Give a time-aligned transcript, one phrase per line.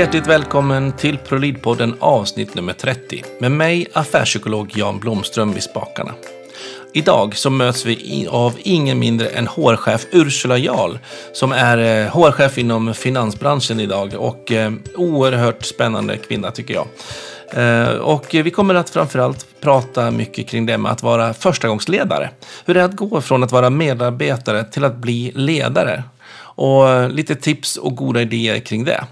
[0.00, 6.14] Hjärtligt välkommen till ProLid-podden avsnitt nummer 30 med mig affärspsykolog Jan Blomström vid spakarna.
[6.92, 10.98] Idag så möts vi av ingen mindre än HR-chef Ursula Jarl
[11.32, 16.86] som är eh, HR-chef inom finansbranschen idag och eh, oerhört spännande kvinna tycker jag.
[17.52, 22.30] Eh, och vi kommer att framförallt prata mycket kring det med att vara förstagångsledare.
[22.64, 26.02] Hur det är att gå från att vara medarbetare till att bli ledare.
[26.52, 29.04] Och lite tips och goda idéer kring det.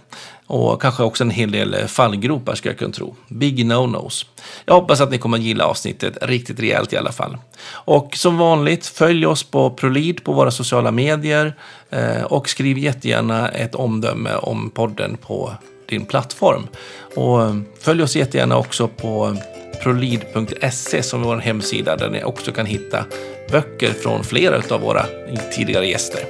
[0.50, 3.16] Och kanske också en hel del eh, fallgropar ska jag kunna tro.
[3.28, 4.26] Big no-nos.
[4.64, 7.36] Jag hoppas att ni kommer att gilla avsnittet riktigt rejält i alla fall.
[7.70, 11.54] Och som vanligt, följ oss på Prolid på våra sociala medier.
[11.90, 15.52] Eh, och skriv jättegärna ett omdöme om podden på
[15.88, 16.66] din plattform.
[17.16, 19.36] Och eh, följ oss jättegärna också på
[19.82, 23.04] prolid.se som är vår hemsida där ni också kan hitta
[23.50, 25.06] böcker från flera av våra
[25.52, 26.20] tidigare gäster.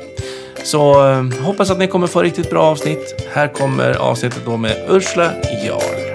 [0.65, 3.27] Så eh, hoppas att ni kommer få riktigt bra avsnitt.
[3.33, 5.33] Här kommer avsnittet då med Ursula
[5.65, 6.09] Jarl.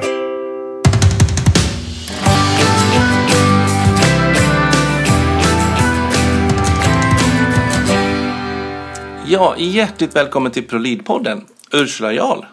[9.28, 11.42] Ja, hjärtligt välkommen till ProLid-podden,
[11.72, 12.46] Ursula Jarl.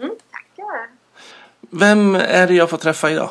[0.00, 0.88] Mm, tackar.
[1.70, 3.30] Vem är det jag får träffa idag?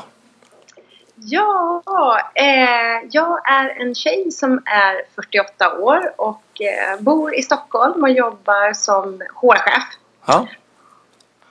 [1.32, 8.04] Ja, eh, jag är en tjej som är 48 år och eh, bor i Stockholm
[8.04, 9.84] och jobbar som HR-chef.
[10.26, 10.48] Ja.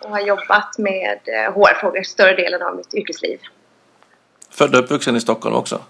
[0.01, 3.39] Och har jobbat med eh, HR-frågor större delen av mitt yrkesliv.
[4.51, 5.81] Född och uppvuxen i Stockholm också?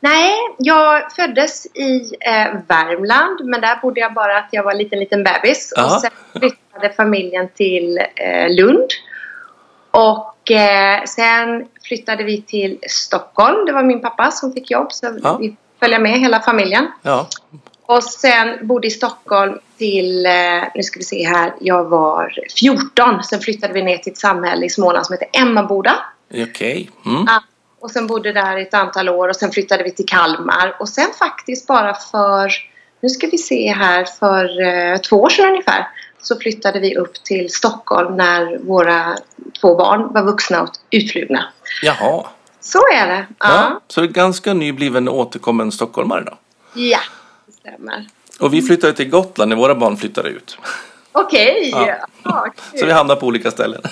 [0.00, 4.78] Nej, jag föddes i eh, Värmland men där bodde jag bara att jag var en
[4.78, 5.72] liten, liten bebis.
[5.76, 5.84] Ja.
[5.84, 8.90] Och sen flyttade familjen till eh, Lund.
[9.90, 13.66] Och eh, sen flyttade vi till Stockholm.
[13.66, 15.36] Det var min pappa som fick jobb så Ja.
[15.36, 16.86] vi följde med hela familjen.
[17.02, 17.28] Ja.
[17.86, 20.32] Och sen bodde i Stockholm till, eh,
[20.74, 23.22] nu ska vi se här, jag var 14.
[23.22, 25.94] Sen flyttade vi ner till ett samhälle i Småland som heter Emmaboda.
[26.30, 26.90] Okej.
[27.06, 27.24] Mm.
[27.26, 27.42] Ja,
[27.80, 30.76] och sen bodde där ett antal år och sen flyttade vi till Kalmar.
[30.80, 32.52] Och sen faktiskt bara för,
[33.00, 35.88] nu ska vi se här, för eh, två år sedan ungefär
[36.26, 39.16] så flyttade vi upp till Stockholm när våra
[39.60, 41.44] två barn var vuxna och utflugna.
[41.82, 42.26] Jaha.
[42.60, 43.26] Så är det.
[43.38, 43.46] Ja.
[43.48, 46.38] Ja, Så det är ganska nybliven återkommen stockholmare då?
[46.74, 46.98] ja
[47.46, 48.06] det stämmer.
[48.40, 50.58] Och vi flyttade till Gotland när våra barn flyttade ut.
[51.12, 51.70] Okej.
[51.72, 51.96] Ja.
[52.22, 52.80] Ja, kul.
[52.80, 53.82] Så vi hamnar på olika ställen.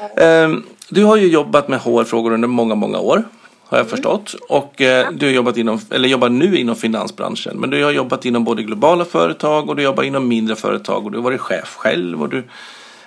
[0.00, 0.24] Okej.
[0.26, 3.24] Ehm, Du har ju jobbat med HR-frågor under många, många år.
[3.68, 4.34] Har jag förstått.
[4.48, 7.60] Och eh, du har jobbat inom, eller jobbar nu inom finansbranschen.
[7.60, 11.04] Men du har jobbat inom både globala företag och du jobbar inom mindre företag.
[11.04, 12.22] Och du har varit chef själv.
[12.22, 12.44] Och du,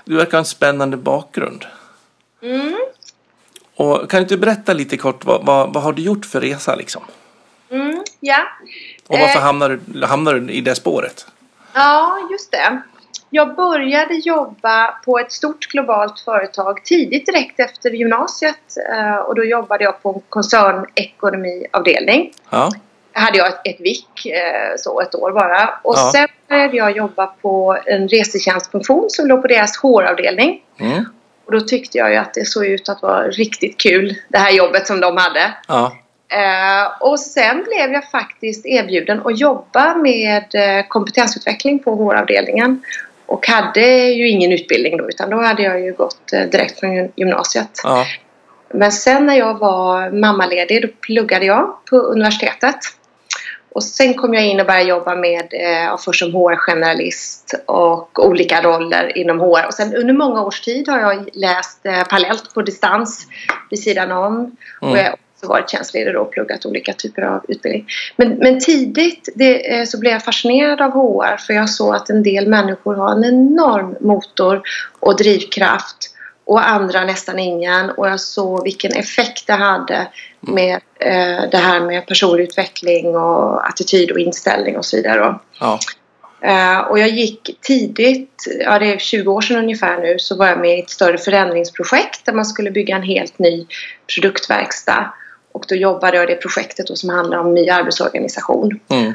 [0.06, 1.66] du verkar ha en spännande bakgrund.
[2.44, 2.76] Mm.
[3.76, 6.76] Och kan du inte berätta lite kort vad, vad, vad har du gjort för resa
[6.76, 7.02] liksom?
[7.72, 8.38] Mm, ja.
[9.08, 9.44] Och varför Eh.
[9.44, 11.26] hamnar, du, hamnar du i det spåret?
[11.74, 12.82] Ja, just det.
[13.30, 18.56] Jag började jobba på ett stort globalt företag tidigt direkt efter gymnasiet.
[18.94, 22.32] eh, Och då jobbade jag på en koncernekonomiavdelning.
[22.50, 22.72] Ja,
[23.14, 25.80] hade jag ett, ett vick, eh, så ett år bara.
[25.84, 26.10] Och Ja.
[26.14, 30.62] sen började jag jobba på en resetjänstfunktion som låg på deras HR-avdelning.
[30.80, 31.06] mm.
[31.46, 34.52] Och då tyckte jag ju att det såg ut att vara riktigt kul, det här
[34.52, 35.54] jobbet som de hade.
[35.68, 35.92] ja,
[36.32, 42.82] Eh, och sen blev jag faktiskt erbjuden att jobba med eh, kompetensutveckling på HR-avdelningen.
[43.30, 46.96] Och hade ju ingen utbildning då utan då hade jag ju gått eh, direkt från
[46.96, 47.82] gym- gymnasiet.
[47.84, 48.06] ja,
[48.74, 52.76] Men sen när jag var mammaledig då pluggade jag på universitetet.
[53.72, 58.62] Och sen kom jag in och började jobba med, eh, först som HR-generalist och olika
[58.62, 59.66] roller inom HR.
[59.68, 63.28] Och sen under många års tid har jag läst eh, parallellt på distans
[63.70, 64.56] vid sidan om.
[64.82, 65.00] Och Mm.
[65.00, 67.88] jag har också varit tjänstledig och pluggat olika typer av utbildning.
[68.16, 72.10] Men, men tidigt det, eh, så blev jag fascinerad av HR för jag såg att
[72.10, 74.62] en del människor har en enorm motor
[75.00, 77.90] och drivkraft och andra nästan ingen.
[77.90, 80.08] Och jag såg vilken effekt det hade
[80.40, 85.20] med eh, det här med personlig utveckling och attityd och inställning och så vidare.
[85.60, 85.80] ja,
[86.42, 90.48] Eh, och jag gick tidigt, ja det är 20 år sedan ungefär nu, så var
[90.48, 93.66] jag med i ett större förändringsprojekt där man skulle bygga en helt ny
[94.14, 95.14] produktverkstad.
[95.52, 98.80] Och då jobbade jag i det projektet då som handlar om ny arbetsorganisation.
[98.88, 99.14] mm.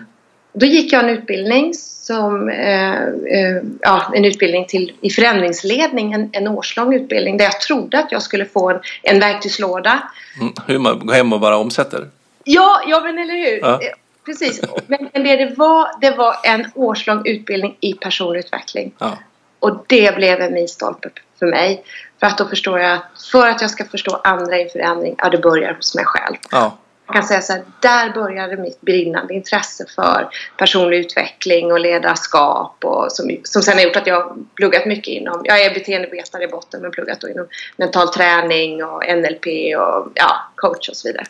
[0.57, 6.31] Då gick jag en utbildning som, eh, eh, ja, en utbildning till, i förändringsledning, en,
[6.33, 10.03] en årslång utbildning där jag trodde att jag skulle få en, en verktygslåda.
[10.41, 10.53] Mm.
[10.67, 12.09] Hur man går hem och bara omsätter?
[12.45, 13.59] Ja, ja men eller hur?
[13.61, 13.73] Ja.
[13.73, 13.89] Eh,
[14.25, 14.61] Precis.
[14.87, 18.93] Men, men det det var, det var en årslång utbildning i personlig utveckling.
[18.99, 19.19] Ja,
[19.59, 21.09] Och det blev en milstolpe
[21.39, 21.85] för mig.
[22.25, 25.29] För att då förstår jag att för att jag ska förstå andra i förändring, ja
[25.31, 26.37] det börjar hos mig själv.
[26.51, 31.81] ja, jag kan säga så här, där började mitt brinnande intresse för personlig utveckling och
[31.81, 35.75] ledarskap och som, som sen har gjort att jag har pluggat mycket inom, jag är
[35.75, 39.47] beteendevetare i botten men pluggat då inom mental träning och NLP
[39.79, 41.27] och ja, coach och så vidare.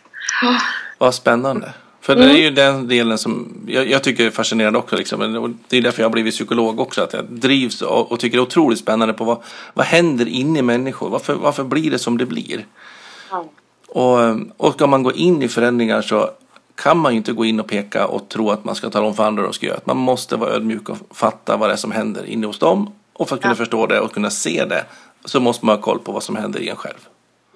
[0.98, 1.72] Vad spännande.
[2.04, 4.96] För det är ju den delen som jag, jag tycker är fascinerande också.
[4.96, 5.56] Liksom.
[5.68, 7.02] Det är därför jag har blivit psykolog också.
[7.02, 9.42] Att jag drivs och, och tycker det är otroligt spännande på vad,
[9.74, 11.10] vad händer inne i människor.
[11.10, 12.66] Varför, varför blir det som det blir?
[13.30, 13.44] Ja.
[13.88, 14.18] Och,
[14.56, 16.30] och ska man gå in i förändringar så
[16.74, 19.14] kan man ju inte gå in och peka och tro att man ska tala om
[19.14, 19.80] för andra hur de ska göra.
[19.84, 22.94] Man måste vara ödmjuk och fatta vad det är som händer inne hos dem.
[23.12, 23.56] Och för att kunna Ja.
[23.56, 24.84] förstå det och kunna se det
[25.24, 27.08] så måste man ha koll på vad som händer i en själv.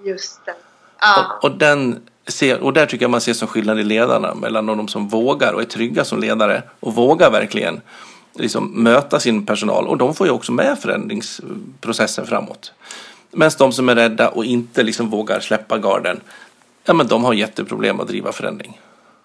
[0.04, 0.54] Just det.
[1.00, 1.38] Ja.
[1.38, 4.66] Och, och, den ser, och där tycker jag man ser som skillnad i ledarna mellan
[4.66, 7.80] de som vågar och är trygga som ledare och vågar verkligen
[8.34, 12.72] liksom möta sin personal och de får ju också med förändringsprocessen framåt.
[13.30, 16.20] Medan de som är rädda och inte liksom vågar släppa garden,
[16.84, 18.80] ja men de har jätteproblem att driva förändring.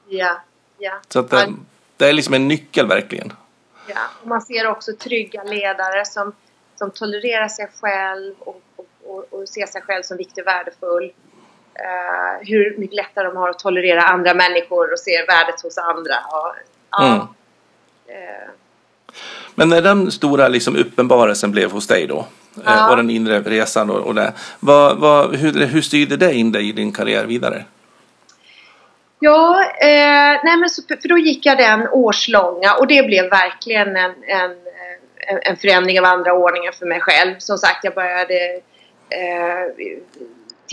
[0.09, 0.41] Ja.
[0.77, 0.99] Ja.
[1.09, 1.53] Så att det,
[1.97, 3.33] det är liksom en nyckel verkligen.
[3.87, 6.33] Ja, och man ser också trygga ledare som,
[6.75, 11.11] som tolererar sig själv och, och, och, och ser sig själv som viktig och värdefull.
[11.75, 16.15] Eh, hur mycket lättare de har att tolerera andra människor och ser värdet hos andra.
[16.31, 16.53] Och,
[16.91, 17.19] ja, Mm.
[18.07, 18.49] eh,
[19.55, 22.17] Men när den stora liksom uppenbarelsen blev hos dig då
[22.57, 22.89] eh, Ja.
[22.91, 26.69] och den inre resan och, och det, vad, vad, hur, hur styrde det in dig
[26.69, 27.65] i din karriär vidare?
[29.19, 33.95] Ja, eh, nej men så, för då gick jag den årslånga och det blev verkligen
[33.95, 34.51] en, en,
[35.17, 37.35] en, en förändring av andra ordningen för mig själv.
[37.39, 38.35] Som sagt, jag började
[39.09, 39.73] eh,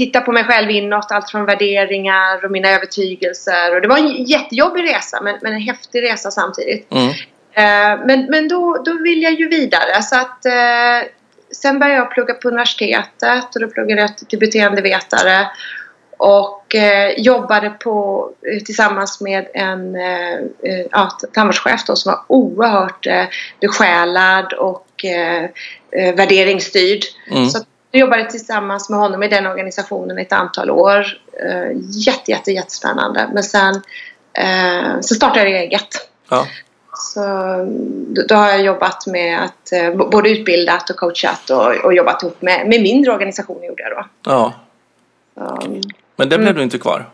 [0.00, 3.74] titta på mig själv inåt, allt från värderingar och mina övertygelser.
[3.74, 6.92] Och det var en jättejobbig resa, men, men en häftig resa samtidigt.
[6.92, 7.08] Mm.
[7.52, 10.02] Eh, men men då, då vill jag ju vidare.
[10.02, 11.08] Så att, eh,
[11.50, 15.46] sen började jag plugga på universitetet och då pluggade jag till beteendevetare.
[16.18, 22.20] Och eh, jobbade på, eh, tillsammans med en eh, eh, ja, tandvårdschef då, som var
[22.26, 23.24] oerhört eh,
[23.60, 25.44] besjälad och eh,
[25.90, 27.02] eh, värderingsstyrd.
[27.30, 27.48] Mm.
[27.48, 27.58] Så
[27.90, 31.06] jag jobbade tillsammans med honom i den organisationen ett antal år.
[31.32, 31.70] Eh,
[32.06, 33.30] jätte, jätte, jättespännande.
[33.34, 33.74] Men sen
[34.32, 36.08] eh, så startade jag eget.
[36.30, 36.46] Ja.
[36.94, 37.20] Så
[38.28, 42.42] då, har jag jobbat med att eh, både utbildat och coachat och, och jobbat ihop
[42.42, 44.06] med, med mindre organisationer gjorde jag då.
[44.30, 44.52] ja.
[45.34, 45.68] Så,
[46.16, 46.54] Men det blev Mm.
[46.54, 47.08] du inte kvar?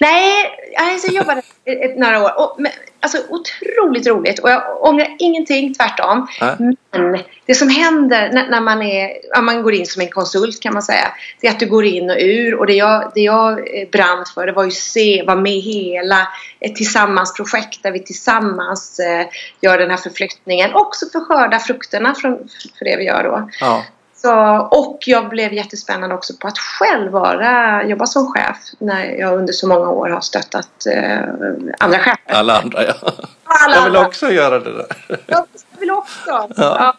[0.00, 2.38] nej, alltså jag jobbade ett, ett, några år.
[2.40, 6.26] Och, men, alltså otroligt roligt och jag ångrar ingenting, tvärtom.
[6.40, 6.76] Nej.
[6.92, 10.62] Men det som händer när, när man, är, ja, man går in som en konsult
[10.62, 11.12] kan man säga.
[11.40, 14.24] Det är att du går in och ur och det jag, det jag eh, brann
[14.34, 16.28] för det var ju se, vara med i hela
[16.60, 19.26] ett tillsammansprojekt där vi tillsammans eh,
[19.60, 20.74] gör den här förflyttningen.
[20.74, 22.38] Också för skörda frukterna från,
[22.78, 23.50] för det vi gör då.
[23.60, 23.84] Ja.
[24.22, 29.38] Så, och jag blev jättespännande också på att själv vara, jobba som chef när jag
[29.38, 31.18] under så många år har stöttat eh,
[31.78, 32.18] andra chefer.
[32.26, 32.94] Alla andra ja.
[33.44, 34.06] Alla Jag vill andra.
[34.06, 34.86] också göra det där.
[35.26, 35.46] Jag
[35.78, 36.30] vill också.
[36.30, 36.48] Ja.
[36.56, 36.96] Ja.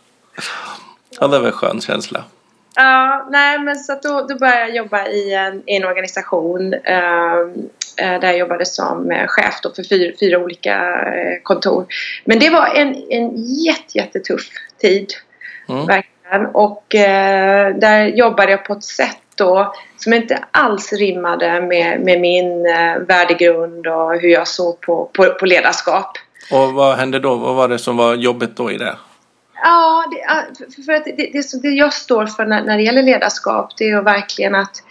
[1.19, 2.23] Ja, det var en skön känsla.
[2.75, 6.73] Ja, nej men så att då, då började jag jobba i en, i en organisation
[6.73, 7.39] eh,
[7.97, 11.85] eh, där jag jobbade som eh, chef då för fyra, fyra olika eh, kontor.
[12.25, 13.31] Men det var en, en
[13.65, 14.43] jätte, jättetuff
[14.81, 15.13] tid.
[15.69, 16.03] Mm.
[16.33, 16.55] Verkligen.
[16.55, 22.21] Och eh, där jobbade jag på ett sätt då som inte alls rimmade med, med
[22.21, 26.17] min eh, värdegrund och hur jag såg på, på, på ledarskap.
[26.51, 27.35] Och vad hände då?
[27.35, 28.95] Vad var det som var jobbigt då i det?
[29.63, 33.77] Ja, det, för- att det, det, det jag står för när, när det gäller ledarskap
[33.77, 34.83] det är ju verkligen att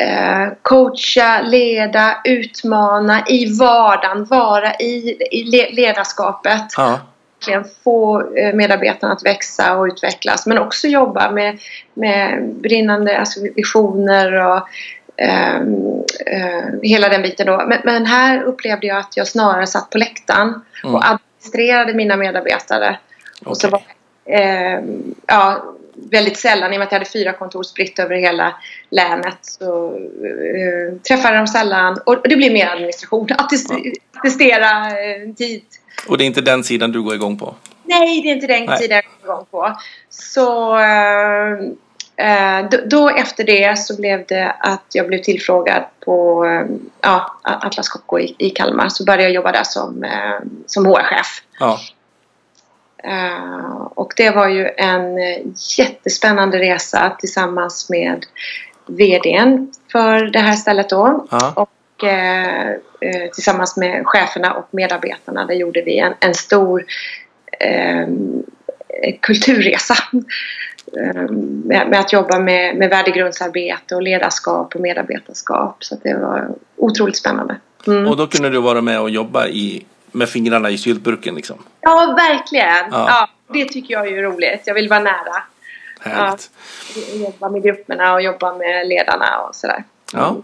[0.00, 6.64] eh, coacha, leda, utmana i vardagen, vara i, i le- ledarskapet.
[6.76, 6.98] Ja.
[7.38, 11.58] Verkligen få eh, medarbetarna att växa och utvecklas men också jobba med,
[11.94, 14.68] med brinnande alltså visioner och
[15.16, 17.64] ehm, eh, hela den biten då.
[17.68, 20.94] Men, men här upplevde jag att jag snarare satt på läktaren Mm.
[20.94, 22.98] och administrerade mina medarbetare.
[23.44, 23.82] Och så var,
[24.24, 24.80] eh,
[25.26, 25.64] ja,
[26.10, 28.56] väldigt sällan, i och med att jag hade fyra kontor spritt över hela
[28.90, 31.98] länet, så eh, träffade de sällan.
[32.06, 33.26] Och det blir mer administration.
[33.28, 35.62] Attest- Attestera eh, tid.
[36.08, 37.54] Och det är inte den sidan du går igång på?
[37.84, 38.78] Nej, det är inte den Nej.
[38.78, 39.76] tiden jag kom igång på.
[40.10, 41.52] Så eh,
[42.16, 46.66] eh, då, då efter det så blev det att jag blev tillfrågad på eh,
[47.00, 48.88] ja, Atlas Copco i, i Kalmar.
[48.88, 50.06] Så började jag jobba där som,
[50.66, 51.42] som HR-chef.
[51.60, 51.78] Ja.
[53.06, 55.38] Eh, och det var ju en eh,
[55.78, 58.26] jättespännande resa tillsammans med
[58.86, 61.26] VDn för det här stället då.
[61.30, 61.52] Ja.
[61.56, 62.68] Och eh,
[63.00, 66.84] eh, tillsammans med cheferna och medarbetarna där gjorde vi en, en stor
[67.60, 68.06] eh,
[69.20, 69.94] kulturresa.
[71.64, 75.84] Med, med att jobba med, med värdegrundsarbete och ledarskap och medarbetarskap.
[75.84, 77.56] Så det var otroligt spännande.
[77.86, 78.06] Mm.
[78.06, 79.86] Och då kunde du vara med och jobba i,
[80.16, 81.56] med fingrarna i syltburken liksom.
[81.80, 82.92] Ja, verkligen.
[82.92, 83.06] Ja.
[83.08, 83.28] Ja.
[83.52, 84.60] det tycker jag är roligt.
[84.64, 85.42] Jag vill vara nära.
[86.00, 86.50] Härligt.
[87.14, 89.84] Jobba med grupperna och jobba med ledarna och sådär.
[90.12, 90.36] Ja.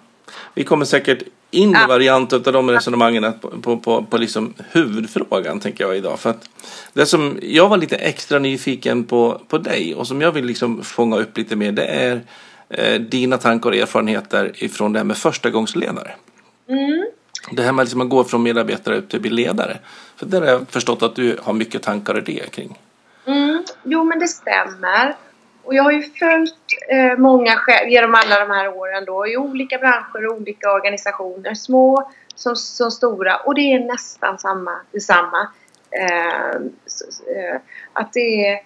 [0.54, 1.86] Vi kommer säkert in i Ja.
[1.88, 6.20] varianter av de resonemangen på, på, på, på liksom huvudfrågan tänker jag idag.
[6.20, 6.48] För att
[6.92, 10.82] det som jag var lite extra nyfiken på, på dig och som jag vill liksom
[10.84, 12.20] fånga upp lite mer det är
[12.68, 16.10] eh, dina tankar och erfarenheter ifrån det här med förstagångsledare.
[16.68, 17.06] Mm.
[17.50, 19.78] Det här med liksom att gå från medarbetare ut till att bli ledare.
[20.16, 22.78] För där har jag förstått att du har mycket tankar och idéer kring.
[23.26, 23.64] Mm.
[23.82, 25.16] Jo, men det stämmer.
[25.64, 26.54] Och jag har ju följt
[26.88, 31.54] eh, många genom alla de här åren då i olika branscher och olika organisationer.
[31.54, 33.36] Små som, som stora.
[33.36, 35.48] Och det är nästan samma, detsamma.
[35.90, 37.60] Eh, så, eh,
[37.92, 38.60] att det är,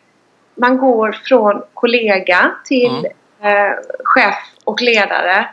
[0.54, 3.06] man går från kollega till
[3.40, 3.72] eh,
[4.04, 5.48] chef och ledare.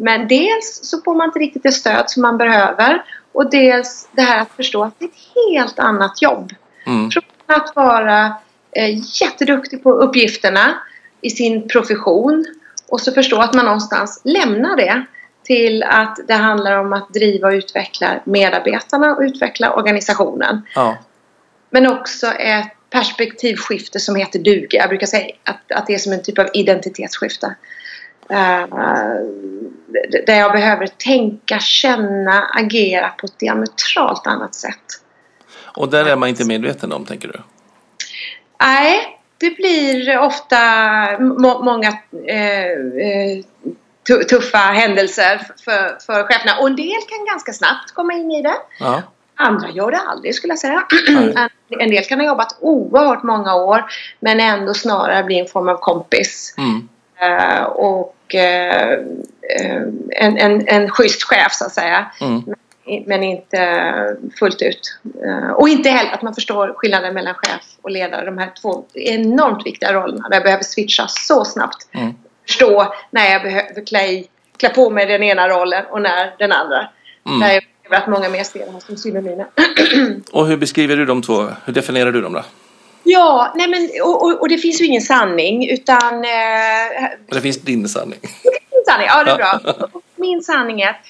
[0.00, 3.02] Men dels så får man inte riktigt det stöd som man behöver.
[3.32, 6.52] Och dels det här att förstå att det är ett helt annat jobb.
[6.86, 7.10] Mm.
[7.10, 8.26] Från att vara
[8.72, 10.78] eh, jätteduktig på uppgifterna
[11.20, 12.46] i sin profession
[12.88, 15.04] och så förstå att man någonstans lämnar det
[15.42, 20.62] till att det handlar om att driva och utveckla medarbetarna och utveckla organisationen.
[20.74, 20.98] Ja.
[21.70, 24.78] Men också ett perspektivskifte som heter duga.
[24.78, 27.54] Jag brukar säga att, att det är som en typ av identitetsskifte.
[28.30, 28.64] Eh,
[30.26, 34.84] där jag behöver tänka, känna, agera på ett diametralt annat sätt.
[35.76, 37.40] Och där är man inte medveten om tänker du?
[38.60, 40.58] Nej, det blir ofta
[41.18, 41.88] må många
[42.26, 42.70] eh,
[43.06, 43.44] eh,
[44.08, 46.58] tu- tuffa händelser för, för cheferna.
[46.60, 48.56] Och en del kan ganska snabbt komma in i det.
[48.80, 49.02] Ja.
[49.34, 50.86] Andra gör det aldrig skulle jag säga.
[51.08, 51.48] Nej.
[51.80, 53.84] en del kan ha jobbat oerhört många år
[54.20, 56.54] men ändå snarare bli en form av kompis.
[56.58, 56.88] Mm.
[57.20, 58.98] Eh, och eh,
[60.16, 62.10] en, en, en schysst chef så att säga.
[62.20, 62.42] Mm.
[63.06, 64.98] Men inte fullt ut.
[65.24, 68.24] Eh, Och inte heller att man förstår skillnaden mellan chef och ledare.
[68.24, 71.88] De här två enormt viktiga rollerna där jag behöver switcha så snabbt.
[71.92, 72.14] Mm.
[72.46, 76.52] Förstå när jag behöver klä, i, klä på mig den ena rollen och när den
[76.52, 76.88] andra.
[77.26, 77.40] Mm.
[77.40, 79.46] Där jag upplever att många mer ser det här som synonymer.
[80.32, 81.46] Och hur beskriver du de två?
[81.64, 82.44] Hur definierar du dem då?
[83.02, 86.14] Ja, nej men, och, och, och det finns ju ingen sanning utan...
[86.14, 88.18] Eh, Det finns din sanning.
[88.90, 89.60] Sanning, ja det är bra.
[90.16, 91.00] Min sanning är att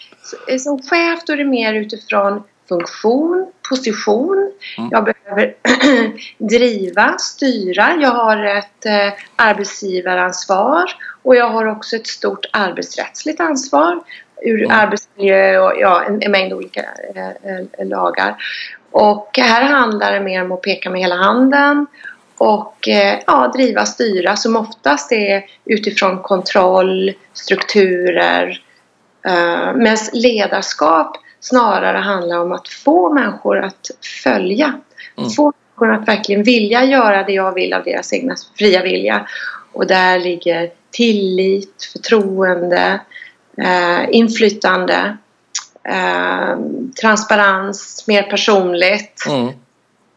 [0.52, 4.52] s- som chef då är det mer utifrån funktion, position.
[4.78, 4.88] Mm.
[4.92, 5.54] Jag behöver
[6.38, 7.94] driva, styra.
[8.00, 10.90] Jag har ett eh, arbetsgivaransvar
[11.22, 14.00] och jag har också ett stort arbetsrättsligt ansvar
[14.42, 14.70] ur Mm.
[14.80, 16.80] arbetsmiljö och ja, en, en mängd olika
[17.14, 18.36] eh, eh, lagar.
[18.90, 21.86] Och här handlar det mer om att peka med hela handen
[22.38, 28.62] och eh, ja, driva, styra som oftast är utifrån kontroll, strukturer.
[29.26, 33.90] Eh, Medan ledarskap snarare handlar om att få människor att
[34.24, 34.80] följa.
[35.18, 35.30] Mm.
[35.30, 39.28] Få människor att verkligen vilja göra det jag vill av deras egna fria vilja.
[39.72, 43.00] Och där ligger tillit, förtroende,
[43.58, 45.16] eh, inflytande,
[45.84, 46.58] eh,
[47.00, 49.26] transparens, mer personligt.
[49.28, 49.48] Mm.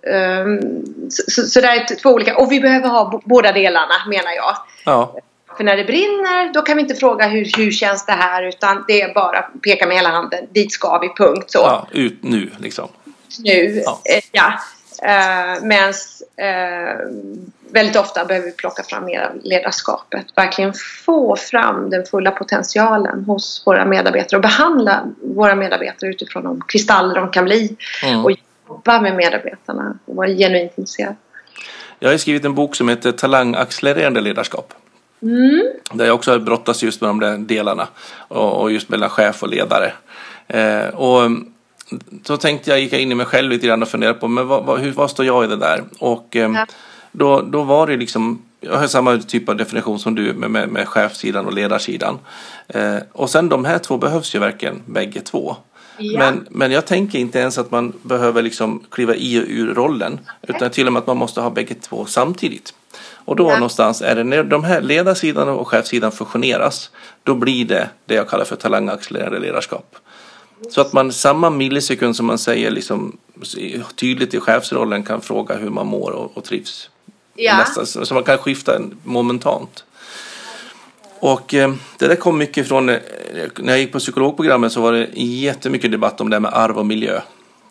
[0.03, 2.38] Um, så, så, det är två olika.
[2.38, 4.58] Och vi behöver ha båda delarna menar jag.
[4.86, 5.15] Ja.
[5.58, 8.84] För när det brinner då kan vi inte fråga hur, hur känns det här utan
[8.88, 10.48] det är bara peka med hela handen.
[10.51, 11.58] Dit ska vi, punkt så.
[11.58, 12.89] ja, ut nu liksom.
[13.39, 14.00] Nu, Ja.
[14.03, 14.13] ja.
[14.13, 14.53] Eh, ja.
[15.03, 15.93] Uh, Medan
[16.38, 16.96] eh,
[17.72, 20.25] väldigt ofta behöver vi plocka fram mer ledarskapet.
[20.36, 20.74] Verkligen
[21.05, 27.15] få fram den fulla potentialen hos våra medarbetare och behandla våra medarbetare utifrån de kristaller
[27.15, 27.75] de kan bli.
[28.03, 28.25] Mm.
[28.25, 28.31] Och
[28.72, 31.16] jobba med medarbetarna och vara genuint intresserad.
[32.00, 34.74] Jag har skrivit en bok som heter Talangaccelererande ledarskap.
[35.22, 35.62] Mm.
[35.94, 37.88] Där jag också har brottats just med de där delarna.
[38.28, 39.94] Och, just mellan chef och ledare.
[40.48, 41.32] Eh, och
[42.24, 44.48] så tänkte jag, gick jag in i mig själv lite grann och funderade på men
[44.48, 45.84] vad, hur, vad står jag i det där?
[46.00, 46.66] Och eh, Ja.
[47.12, 50.70] då, då var det liksom, jag har samma typ av definition som du med, med,
[50.70, 52.20] med chefssidan och ledarsidan.
[52.68, 55.56] Eh, och sen de här två behövs ju verkligen bägge två.
[56.01, 56.20] Ja.
[56.20, 60.20] Men, men jag tänker inte ens att man behöver liksom kliva i och ur rollen.
[60.48, 62.74] Utan till och med att man måste ha bägge två samtidigt.
[63.25, 63.53] Och då Ja.
[63.53, 66.91] någonstans är det när de här ledarsidan och chefssidan fusioneras.
[67.24, 69.96] Då blir det det jag kallar för talangaccelererande ledarskap.
[70.72, 73.17] Så att man samma millisekund som man säger liksom
[73.96, 76.89] tydligt i chefsrollen kan fråga hur man mår och, och trivs.
[77.36, 77.58] Ja.
[77.58, 79.84] Nästan, så man kan skifta en- momentant.
[81.22, 82.98] Och eh, det där kom mycket från, eh,
[83.60, 86.78] när jag gick på psykologprogrammet så var det jättemycket debatt om det här med arv
[86.78, 87.22] och miljö.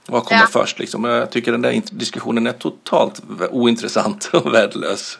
[0.07, 0.47] Vad kommer Ja.
[0.51, 1.05] först liksom?
[1.05, 5.19] Jag tycker den där diskussionen är totalt ointressant och värdelös.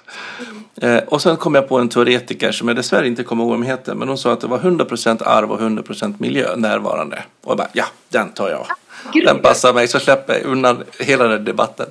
[0.83, 3.59] Eh, och sen kom jag på en teoretiker som jag dessvärre inte kommer ihåg vad
[3.59, 3.95] hon heter.
[3.95, 7.23] Men hon sa att det var 100% arv och 100% miljö närvarande.
[7.43, 8.67] Och jag bara, ja, den tar jag.
[9.13, 9.25] Gud.
[9.25, 11.87] Den passar mig, så släpper jag undan hela den debatten.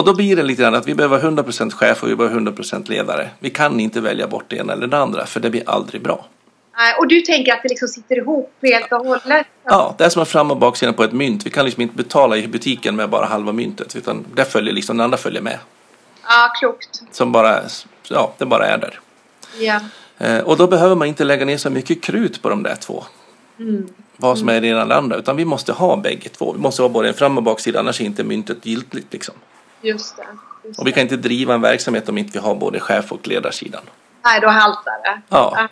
[0.00, 2.90] Och då blir det lite grann att vi behöver 100% chef och vi behöver 100%
[2.90, 3.30] ledare.
[3.38, 6.26] Vi kan inte välja bort det ena eller det andra, för det blir aldrig bra.
[6.98, 9.46] Och du tänker att det liksom sitter ihop helt och hållet?
[9.64, 11.46] Ja, det är som en fram och baksidan på ett mynt.
[11.46, 14.96] Vi kan liksom inte betala i butiken med bara halva myntet, utan det följer liksom,
[14.96, 15.58] den andra följer med.
[16.22, 17.02] Ja, klokt.
[17.10, 17.60] Som bara,
[18.08, 19.00] ja, det bara är där.
[19.58, 19.80] Ja.
[20.18, 23.04] Eh, och då behöver man inte lägga ner så mycket krut på de där två.
[23.58, 23.88] Mm.
[24.16, 26.52] Vad som är det ena eller andra, utan vi måste ha bägge två.
[26.52, 29.34] Vi måste ha både en fram och baksida, annars är inte myntet giltigt liksom.
[29.80, 30.26] Just det.
[30.64, 33.28] Just Och vi kan inte driva en verksamhet om inte vi har både chef och
[33.28, 33.82] ledarsidan.
[34.24, 35.20] Nej, då haltar det.
[35.28, 35.68] Ja.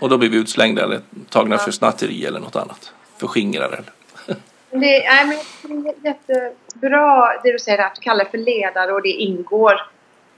[0.00, 2.92] Och då blir vi utslängda eller tagna för snatteri eller något annat.
[3.16, 3.82] Förskingrade.
[4.70, 8.92] Det, nej, men det är jättebra det du säger att du kallar det för ledare
[8.92, 9.80] och det ingår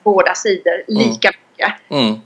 [0.02, 1.74] båda sidor lika mycket.
[1.88, 2.20] Mm.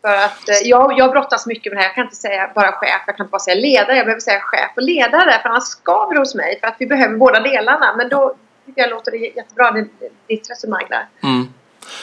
[0.00, 1.88] För att eh, jag, jag brottas mycket med det här.
[1.88, 3.96] Jag kan inte säga bara chef, jag kan inte bara säga ledare.
[3.96, 6.58] Jag behöver säga chef och ledare för annars skaver det hos mig.
[6.60, 7.94] För att vi behöver båda delarna.
[7.96, 8.34] Men då
[8.74, 9.88] tycker jag låter det jättebra, det-
[10.26, 11.06] ditt resonemang där.
[11.28, 11.48] Mm.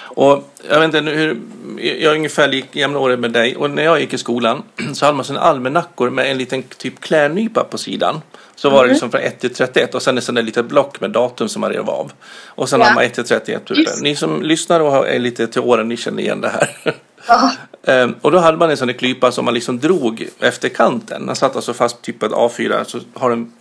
[0.04, 1.38] Och jag vet inte, hur,
[1.78, 5.16] jag är ungefär lika jämnårig med dig och när jag gick i skolan så hade
[5.16, 8.22] man såna almanackor med en liten typ klädnypa på sidan.
[8.56, 11.02] Så var det liksom från 1 till 31 och sen ett sånt där litet block
[11.02, 12.12] med datum som man rev av.
[12.46, 12.86] Och sen Ja.
[12.88, 13.62] har man 1 till 31.
[13.70, 14.02] Just.
[14.02, 16.96] Ni som lyssnar och är lite till åren, ni känner igen det här.
[17.28, 17.52] Ja.
[17.84, 21.26] Ehm, och då hade man en sån där klypa som man liksom drog efter kanten.
[21.26, 23.54] Den satt alltså fast typ ett A4 så har den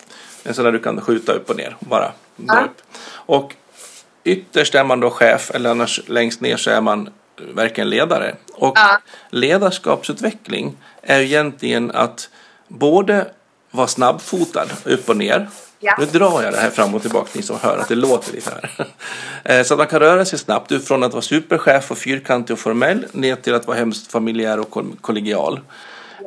[0.45, 2.61] en sån där du kan skjuta upp och ner bara dra Ja.
[2.65, 2.83] upp.
[3.11, 3.55] Och
[4.25, 7.09] ytterst är man då chef eller annars längst ner så är man
[7.55, 8.35] verkligen ledare.
[8.55, 8.99] Och Ja.
[9.31, 12.29] ledarskapsutveckling är egentligen att
[12.69, 13.27] både
[13.71, 15.49] vara snabbfotad upp och ner.
[15.81, 15.97] Ja.
[15.99, 18.51] Nu drar jag det här fram och tillbaka, ni som hör att det låter lite
[18.51, 18.87] här.
[19.45, 22.61] Eh, Så att man kan röra sig snabbt från att vara superchef och fyrkantig och
[22.61, 25.61] formell ner till att vara hemskt familjär och koll- kollegial.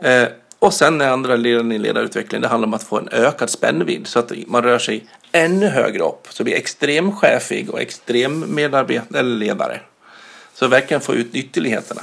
[0.03, 0.27] Eh,
[0.61, 4.07] Och sen när andra leden i ledarutveckling, det handlar om att få en ökad spännvidd
[4.07, 6.27] så att man rör sig ännu högre upp.
[6.29, 9.79] Så blir extremchefig och extrem medarbetare eller ledare.
[10.53, 12.01] Så verkligen få ut ytterligheterna.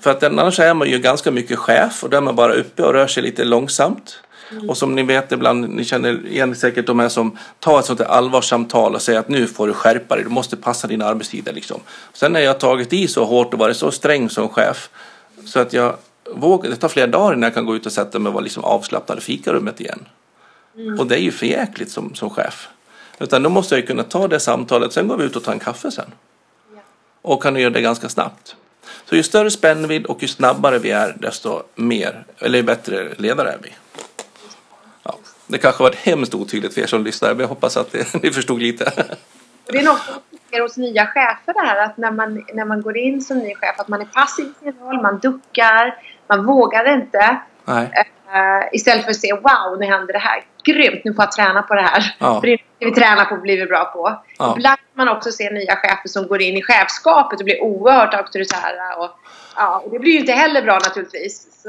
[0.00, 2.82] För att annars är man ju ganska mycket chef och då är man bara uppe
[2.82, 4.20] och rör sig lite långsamt.
[4.68, 8.00] Och som ni vet ibland, ni känner igen säkert de här som tar ett sånt
[8.00, 11.52] här allvarssamtal och säger att nu får du skärpa dig, du måste passa dina arbetstider
[11.52, 11.80] liksom.
[12.12, 14.90] Sen när jag tagit i så hårt och varit så sträng som chef
[15.44, 15.96] så att jag
[16.34, 18.44] vågar, det tar flera dagar innan jag kan gå ut och sätta mig och vara
[18.44, 20.08] liksom avslappnad i fikarummet igen.
[20.98, 22.68] Och det är ju för jäkligt som, som chef.
[23.18, 25.58] Utan då måste jag kunna ta det samtalet, sen går vi ut och tar en
[25.58, 26.12] kaffe sen.
[26.74, 26.80] Ja.
[27.22, 28.56] Och kan göra det ganska snabbt.
[29.04, 33.58] Så ju större spännvidd och ju snabbare vi är, desto mer, eller bättre ledare är
[33.62, 33.74] vi.
[35.02, 38.14] Ja, det kanske var hemskt otydligt för er som lyssnar, men jag hoppas att det,
[38.22, 38.92] ni förstod lite.
[39.66, 40.00] Det är något
[40.50, 43.54] som hos nya chefer det här att när man, när man går in som ny
[43.54, 45.96] chef att man är passiv i sin roll, man duckar,
[46.30, 47.36] man vågar inte.
[47.64, 47.90] Nej.
[48.34, 50.44] Eh, istället för att se wow, nu händer det här.
[50.64, 52.14] Grymt, nu får jag träna på det här.
[52.18, 52.40] Ja.
[52.40, 54.22] För det vi tränar på blir vi bra på.
[54.38, 54.54] Ja.
[54.56, 58.14] Ibland kan man också se nya chefer som går in i chefskapet och blir oerhört
[58.14, 58.94] auktoritära.
[58.98, 59.10] Och,
[59.56, 61.62] ja, och det blir ju inte heller bra naturligtvis.
[61.62, 61.68] Så,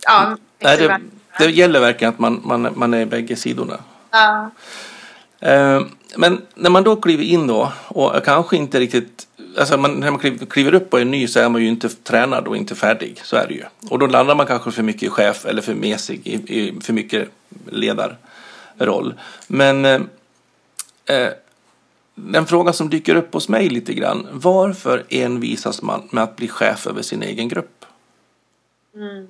[0.00, 1.00] ja, Nej, det,
[1.38, 3.78] det gäller verkligen att man, man, man är bägge sidorna.
[4.10, 4.50] ja,
[5.40, 5.80] Eh,
[6.16, 9.26] Men när man då kliver in då och kanske inte riktigt
[9.58, 12.48] Alltså man, när man kliver, upp och är ny så är man ju inte tränad
[12.48, 13.20] och inte färdig.
[13.24, 13.64] Så är det ju.
[13.90, 16.92] Och då landar man kanske för mycket i chef eller för mesig i, i för
[16.92, 17.28] mycket
[17.66, 19.14] ledarroll.
[19.46, 20.00] Men eh,
[21.06, 21.28] eh,
[22.14, 24.26] den frågan som dyker upp hos mig lite grann.
[24.32, 27.84] Varför envisas man med att bli chef över sin egen grupp?
[28.94, 29.28] mm,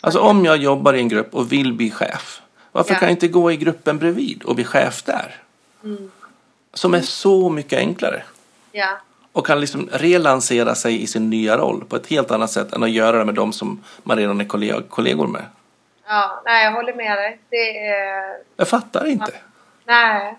[0.00, 2.42] Alltså om jag jobbar i en grupp och vill bli chef.
[2.72, 2.98] Varför Ja.
[2.98, 5.36] kan jag inte gå i gruppen bredvid och bli chef där?
[5.84, 6.10] mm,
[6.74, 8.22] Som är så mycket enklare.
[8.72, 9.00] ja.
[9.32, 12.82] Och kan liksom relansera sig i sin nya roll på ett helt annat sätt än
[12.82, 15.42] att göra det med de som man redan är kolleg- kollegor med.
[16.08, 17.38] ja, nej jag håller med dig.
[17.50, 18.22] Det är...
[18.56, 19.32] Jag fattar inte.
[19.86, 20.34] Nej.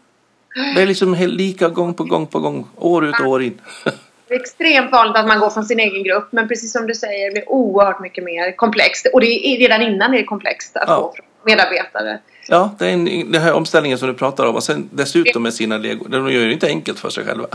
[0.75, 3.62] Det är liksom lika gång på gång på gång, år ut och år in.
[4.27, 6.95] Det är extremt vanligt att man går från sin egen grupp men precis som du
[6.95, 9.08] säger det blir oerhört mycket mer komplext.
[9.13, 10.95] Och det är redan innan är det komplext att Ja.
[10.95, 12.19] få från medarbetare.
[12.47, 15.54] Ja, det är en, den här omställningen som du pratar om och sen dessutom med
[15.54, 16.08] sina legor.
[16.10, 17.47] De gör det inte enkelt för sig själva.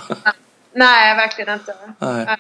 [0.77, 1.75] Nej, verkligen inte.
[1.99, 2.37] Nej.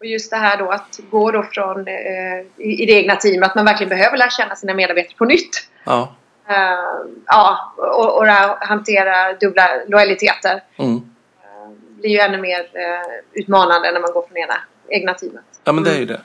[0.00, 3.54] Och just det här då att gå då från eh, i, det egna teamet, att
[3.54, 5.68] man verkligen behöver lära känna sina medarbetare på nytt.
[5.84, 6.14] Ja.
[6.48, 6.56] Eh,
[7.26, 8.26] ja, och, och
[8.60, 10.96] hantera dubbla lojaliteter Mm.
[10.96, 14.54] eh, blir ju ännu mer eh, utmanande när man går från ena
[14.88, 15.44] egna teamet.
[15.64, 16.20] Ja, men det är ju det.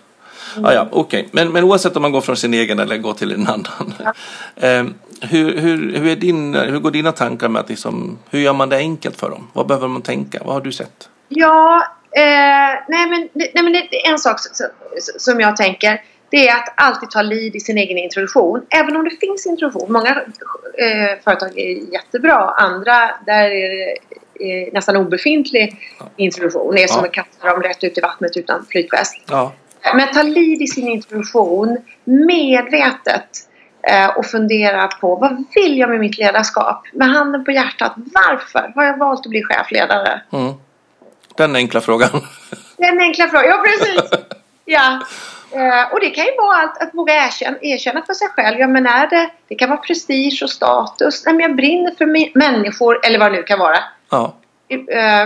[0.64, 1.28] Ah, ja, okej.
[1.32, 3.94] Men, men oavsett om man går från sin egen eller går till en annan.
[4.56, 4.86] Eh,
[5.22, 8.70] hur, hur, hur, är din, hur går dina tankar med att liksom, hur gör man
[8.70, 9.48] det enkelt för dem?
[9.54, 10.40] Vad behöver man tänka?
[10.46, 11.10] Vad har du sett?
[11.30, 12.22] Ja, eh,
[12.88, 14.38] nej, men, nej men det är en sak
[15.18, 16.02] som, jag tänker.
[16.30, 18.62] Det är att alltid ta lead i sin egen introduktion.
[18.70, 19.92] Även om det finns introduktion.
[19.92, 22.36] Många eh, företag är jättebra.
[22.58, 23.92] Andra, där är det
[24.68, 25.78] eh, nästan obefintlig
[26.18, 26.76] introduktion.
[26.76, 27.08] Det är som Ja.
[27.08, 29.16] att kasta dem rätt ut i vattnet utan flytväst.
[29.30, 29.54] Ja,
[29.96, 33.30] Men ta lead i sin introduktion medvetet
[33.84, 36.84] eh, och fundera på vad vill jag med mitt ledarskap?
[36.94, 40.22] Med handen på hjärtat, varför har jag valt att bli chefledare?
[40.32, 40.54] mm.
[41.36, 42.10] den enkla frågan.
[42.78, 44.12] Den enkla frågan, ja precis.
[44.66, 45.00] Ja.
[45.52, 48.60] Eh, och det kan ju vara allt att våga erkänna, erkänna för sig själv.
[48.60, 51.26] Ja men är det, det kan vara prestige och status.
[51.26, 53.78] Nej men jag brinner för människor eller vad det nu kan vara.
[54.10, 54.36] ja.
[54.70, 54.78] Eh,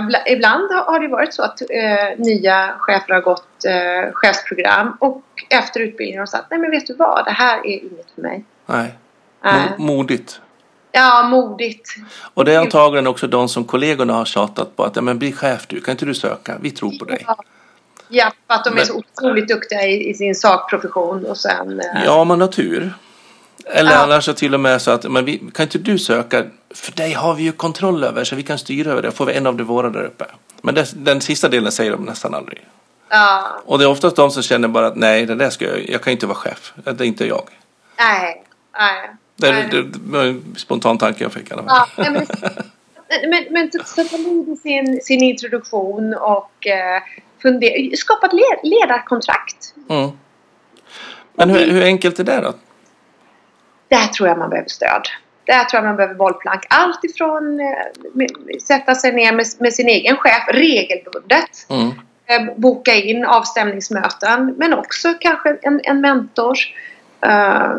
[0.06, 5.22] bla- ibland har det varit så att eh, nya chefer har gått eh, chefsprogram och
[5.50, 8.22] efter utbildningen har de sagt nej men vet du vad, det här är inget för
[8.22, 8.44] mig.
[8.66, 8.94] Nej.
[9.44, 9.54] Nej.
[9.54, 10.42] Mo- modigt.
[10.92, 11.96] Ja, modigt.
[12.34, 15.32] Och det är antagligen också de som kollegorna har tjatat på att ja, men bli
[15.34, 16.58] chef du, kan inte du söka?
[16.62, 17.24] Vi tror på dig.
[17.28, 17.36] Ja,
[18.14, 21.82] Ja, för att de är så otroligt duktiga i, i sin sakprofession och sen...
[22.06, 22.94] Ja, man har tur.
[23.66, 23.98] Eller Ja.
[23.98, 26.46] annars så till och med så att men vi, kan inte du söka?
[26.70, 29.12] För dig har vi ju kontroll över så vi kan styra över det.
[29.12, 30.26] Får vi en av de våra där uppe.
[30.62, 32.66] Men det, den sista delen säger de nästan aldrig.
[33.10, 35.90] ja, Och det är oftast de som känner bara att nej, det där ska jag,
[35.90, 36.74] jag kan inte vara chef.
[36.84, 37.44] Det är inte jag.
[37.98, 38.44] nej,
[38.80, 39.10] nej.
[39.36, 41.88] Det är, en spontan tanke jag fick i alla fall.
[41.96, 42.28] Ja, men,
[43.30, 47.02] men, men så ta i sin, sin introduktion och eh,
[47.42, 49.74] fundera, skapa ett led, ledarkontrakt.
[49.90, 50.10] Mm.
[51.34, 52.54] Men hur, hur enkelt är det då?
[53.92, 55.02] Där tror jag man behöver stöd.
[55.46, 56.64] Där tror jag man behöver bollplank.
[56.70, 61.50] Allt ifrån eh, sätta sig ner med, med sin egen chef regelbundet.
[61.70, 61.88] Mm.
[62.26, 64.56] Eh, boka in avstämningsmöten.
[64.58, 66.58] Men också kanske en, en mentor.
[67.22, 67.72] Eh,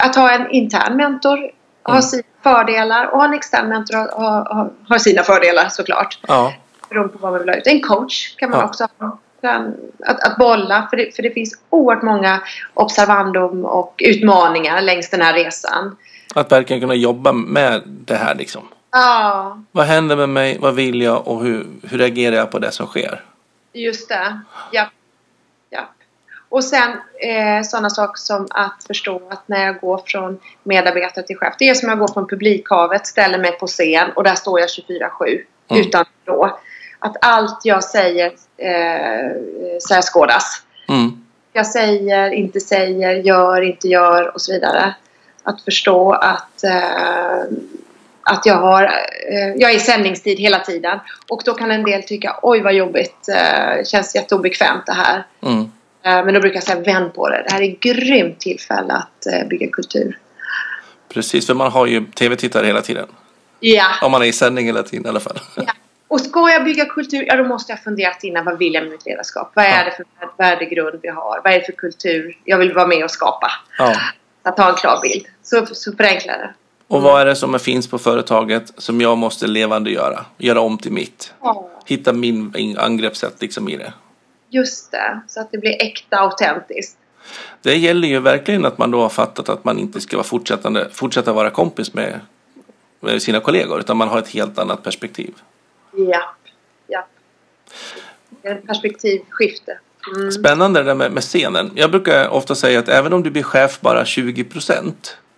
[0.00, 1.38] att ha en intern mentor
[1.82, 2.02] har Mm.
[2.02, 4.08] sina fördelar och en extern mentor har,
[4.54, 6.18] har, har sina fördelar såklart.
[6.28, 6.52] Ja,
[6.88, 7.66] Beroende på vad man vill ha ut.
[7.66, 8.66] En coach kan man Ja.
[8.66, 9.18] också ha.
[9.46, 9.74] Kan-
[10.06, 12.40] Att, att bolla, för det, för det finns oerhört många
[12.74, 15.96] observandum och utmaningar längs den här resan.
[16.34, 18.62] att verkligen kunna jobba med det här liksom.
[18.90, 20.58] Ja, Vad händer med mig?
[20.60, 21.28] Vad vill jag?
[21.28, 23.22] Och hur, hur reagerar jag på det som sker?
[23.72, 24.40] just det.
[24.72, 24.86] Ja.
[25.70, 25.88] ja.
[26.48, 31.36] Och sen eh, sådana saker som att förstå att när jag går från medarbetare till
[31.36, 31.54] chef.
[31.58, 34.68] Det är som jag går från publikhavet, ställer mig på scen och där står jag
[34.68, 35.82] 24-7 Mm.
[35.82, 36.58] utan då.
[36.98, 39.30] Att allt jag säger eh,
[39.88, 40.62] särskådas.
[40.88, 41.24] Mm.
[41.52, 44.94] jag säger, inte säger, gör, inte gör och så vidare.
[45.42, 47.40] Att förstå att, eh,
[48.22, 48.82] att jag, har,
[49.32, 50.98] eh, jag är i sändningstid hela tiden.
[51.28, 55.26] Och då kan en del tycka oj vad jobbigt, eh, känns jätteobekvämt det här.
[55.42, 55.60] Mm.
[56.02, 57.44] Eh, men då brukar jag säga vänd på det.
[57.48, 60.18] Det här är ett grymt tillfälle att eh, bygga kultur.
[61.08, 63.06] Precis, för man har ju tv-tittare hela tiden.
[63.60, 63.86] Ja.
[64.02, 65.38] Om man är i sändning hela tiden i alla fall.
[65.56, 65.72] ja.
[66.08, 68.44] Och ska jag bygga kultur, ja då måste jag fundera innan.
[68.44, 69.50] Vad vill jag med mitt ledarskap?
[69.54, 70.06] Vad är det för
[70.38, 71.40] värdegrund vi har?
[71.44, 73.50] Vad är det för kultur jag vill vara med och skapa?
[73.78, 73.96] Ja.
[74.42, 75.26] Att ha en klar bild.
[75.42, 76.54] Så, så förenklar det.
[76.88, 80.24] Och vad är det som finns på företaget som jag måste levande göra?
[80.38, 81.34] Göra om till mitt.
[81.42, 81.70] Ja.
[81.86, 83.92] Hitta min angreppssätt liksom i det.
[84.50, 86.98] Just det, så att det blir äkta autentiskt.
[87.62, 90.88] Det gäller ju verkligen att man då har fattat att man inte ska vara fortsättande,
[90.92, 92.20] fortsätta vara kompis med,
[93.00, 95.34] med sina kollegor utan man har ett helt annat perspektiv.
[95.96, 96.34] Ja,
[96.86, 97.06] ja.
[98.42, 99.78] Ett perspektivskifte.
[100.16, 100.32] Mm.
[100.32, 101.70] Spännande det där med, med scenen.
[101.74, 104.92] Jag brukar ofta säga att även om du blir chef bara 20%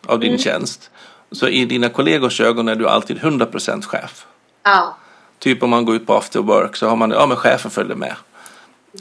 [0.06, 0.90] av din tjänst
[1.32, 4.26] så i dina kollegors ögon är du alltid 100% chef.
[4.62, 4.96] Ja,
[5.38, 7.96] Typ om man går ut på after work så har man, ja men chefen följer
[7.96, 8.14] med.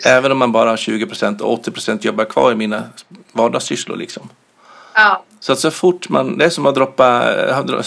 [0.06, 2.84] Även om man bara har 20% och 80% jobbar kvar i mina
[3.32, 4.30] vardagssysslor liksom.
[4.94, 7.04] ja, Så att så fort man, det är som att droppa,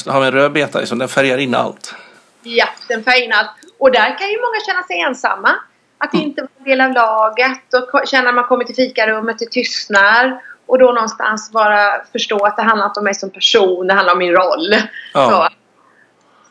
[0.06, 1.94] ha en rödbeta liksom, den färgar in allt.
[2.42, 3.50] Ja, den färgar in allt.
[3.78, 5.54] Och där kan ju många känna sig ensamma.
[5.98, 9.50] Att inte vara en del av laget och känna att man kommer till fikarummet, det
[9.50, 10.42] tystnar.
[10.66, 14.12] Och då någonstans bara förstå att det handlar inte om mig som person, det handlar
[14.12, 14.74] om min roll.
[15.14, 15.50] Ja.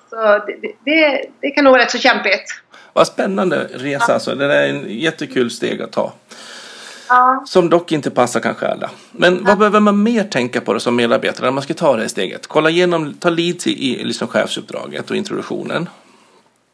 [0.10, 2.62] Så, så det, det- det, det kan nog vara rätt så kämpigt.
[2.94, 4.36] Vad spännande resa alltså.
[4.36, 6.14] Det är en jättekul steg att ta.
[7.10, 7.44] Ja.
[7.46, 8.90] Som dock inte passar kanske alla.
[9.12, 12.02] Men vad behöver man mer tänka på då som medarbetare när man ska ta det
[12.02, 12.48] här steget?
[12.48, 15.90] Kolla igenom, ta leads i, i liksom chefsuppdraget och introduktionen.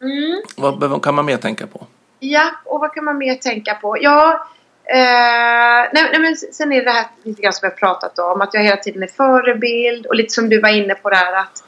[0.01, 0.41] Mm.
[0.55, 1.87] Vad behöver, kan man mer tänka på?
[2.19, 3.97] Ja, och vad kan man mer tänka på?
[4.01, 4.47] Ja,
[4.85, 8.41] eh, nej, nej, men sen är det här lite grann som jag pratat om.
[8.41, 11.63] Att jag hela tiden är förebild och lite som du var inne på där att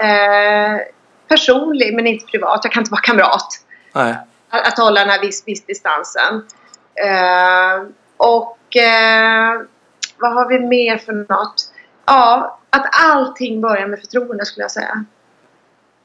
[0.00, 0.86] eh,
[1.28, 2.60] personlig men inte privat.
[2.62, 3.48] Jag kan inte vara kamrat.
[3.92, 4.16] Nej.
[4.50, 6.46] Att, att hålla den här viss, viss distansen.
[6.94, 9.62] Eh, och eh,
[10.18, 11.72] vad har vi mer för något?
[12.06, 15.04] Ja, att allting börjar med förtroende skulle jag säga.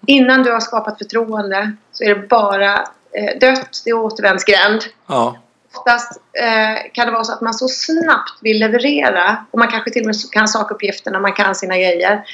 [0.07, 2.73] Innan du har skapat förtroende så är det bara
[3.11, 4.81] eh, dött, det är återvändsgränd.
[5.07, 5.37] Ja.
[5.75, 9.91] Oftast eh, kan det vara så att man så snabbt vill leverera och man kanske
[9.91, 12.25] till och med kan sakuppgifterna, man kan sina grejer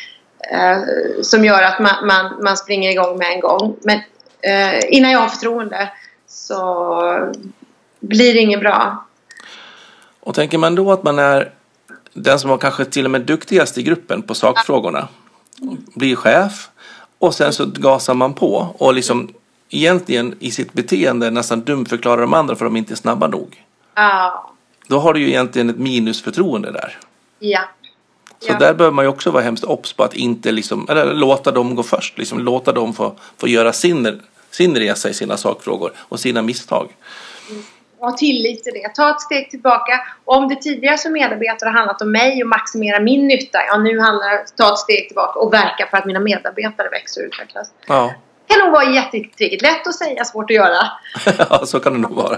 [0.51, 0.77] eh,
[1.21, 3.75] som gör att man, man, man springer igång med en gång.
[3.81, 3.99] Men
[4.41, 5.89] eh, innan jag har förtroende
[6.27, 7.33] så
[7.99, 9.05] blir det inget bra.
[10.29, 11.51] Och tänker man då att man är
[12.13, 15.07] den som var kanske till och med duktigast i gruppen på sakfrågorna,
[15.95, 16.69] blir chef
[17.19, 19.29] och sen så gasar man på och liksom
[19.69, 23.63] egentligen i sitt beteende nästan dumförklarar de andra för de inte är snabba nog.
[23.95, 24.51] Ja.
[24.87, 26.97] Då har du ju egentligen ett minusförtroende där.
[27.39, 27.61] Ja.
[28.39, 28.59] Så Ja.
[28.59, 31.75] där behöver man ju också vara hemskt obs på att inte liksom, eller låta dem
[31.75, 36.19] gå först, liksom låta dem få, få göra sin, sin resa i sina sakfrågor och
[36.19, 36.89] sina misstag.
[37.99, 38.89] Ha tillit till det.
[38.95, 39.99] Ta ett steg tillbaka.
[40.25, 43.99] Om det tidigare som medarbetare har handlat om mig och maximera min nytta, ja nu
[43.99, 47.71] handlar det ta ett steg tillbaka och verka för att mina medarbetare växer och utvecklas.
[47.87, 48.13] Ja,
[48.47, 49.61] Det kan nog vara jättetricket.
[49.61, 50.87] Lätt att säga, svårt att göra.
[51.49, 52.37] ja så kan det nog vara.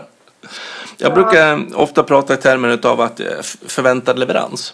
[0.98, 3.26] Jag brukar ofta prata i termer av att eh,
[3.68, 4.74] förväntad leverans.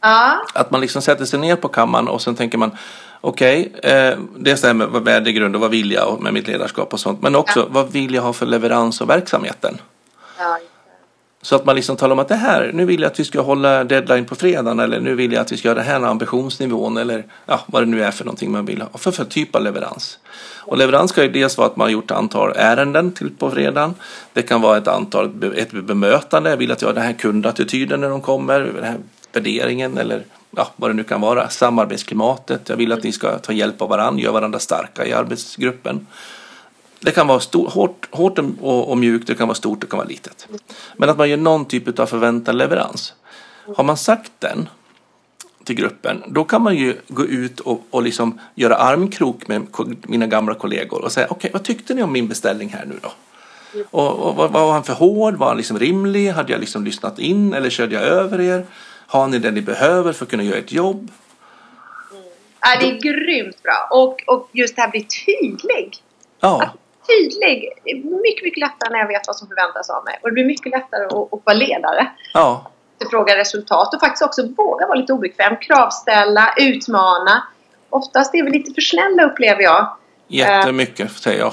[0.00, 2.76] Ja, Att man liksom sätter sig ner på kammaren och sen tänker man
[3.20, 7.22] okej, eh, det stämmer med värdegrund och vad vill jag med mitt ledarskap och sånt.
[7.22, 9.78] Men också vad vill jag ha för leverans av verksamheten?
[10.38, 10.58] Ja.
[11.42, 13.40] Så att man liksom talar om att det här, nu vill jag att vi ska
[13.40, 16.96] hålla deadline på fredagen eller nu vill jag att vi ska göra den här ambitionsnivån
[16.96, 19.62] eller ja, vad det nu är för någonting man vill ha för, för typ av
[19.62, 20.18] leverans.
[20.58, 23.94] Och leverans ska ju dels vara att man har gjort antal ärenden till på fredagen.
[24.32, 28.00] Det kan vara ett antal, ett bemötande, jag vill att jag har den här kundattityden
[28.00, 28.98] när de kommer, den här
[29.32, 32.68] värderingen eller ja, vad det nu kan vara, samarbetsklimatet.
[32.68, 36.06] Jag vill att ni ska ta hjälp av varandra, göra varandra starka i arbetsgruppen.
[37.00, 39.96] Det kan vara stor, hårt, hårt och, och mjukt, det kan vara stort, det kan
[39.96, 40.48] vara litet.
[40.96, 43.14] Men att man gör någon typ av förväntad leverans.
[43.76, 44.68] Har man sagt den
[45.64, 49.66] till gruppen, då kan man ju gå ut och, och liksom göra armkrok med
[50.02, 53.12] mina gamla kollegor och säga okej, vad tyckte ni om min beställning här nu då?
[53.90, 55.34] Och, och var, var han för hård?
[55.36, 56.30] Var han liksom rimlig?
[56.30, 58.66] Hade jag liksom lyssnat in eller körde jag över er?
[59.06, 61.10] Har ni det ni behöver för att kunna göra ett jobb?
[62.60, 63.88] ja det är grymt bra.
[63.90, 65.96] Och, och just det här blir tydlig.
[66.40, 66.70] Ja,
[67.06, 67.72] Tydlig.
[67.84, 70.18] Det är mycket, mycket lättare när jag vet vad som förväntas av mig.
[70.22, 72.06] Och det blir mycket lättare att, att vara ledare.
[72.34, 72.70] ja,
[73.10, 75.56] Fråga resultat och faktiskt också våga vara lite obekväm.
[75.56, 77.46] Kravställa, utmana.
[77.90, 79.96] Oftast är vi lite för snälla upplever jag.
[80.28, 81.52] jättemycket säger jag.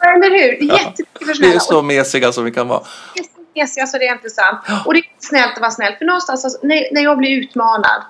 [0.00, 0.62] Ja, eller hur?
[0.72, 1.60] Jättemycket för Vi är snälla.
[1.60, 2.82] så mesiga som vi kan vara.
[3.14, 4.58] det är så mesiga så det är inte sant.
[4.86, 5.94] Och det är snällt att vara snäll.
[5.98, 8.02] För någonstans, alltså, när, när jag blir utmanad,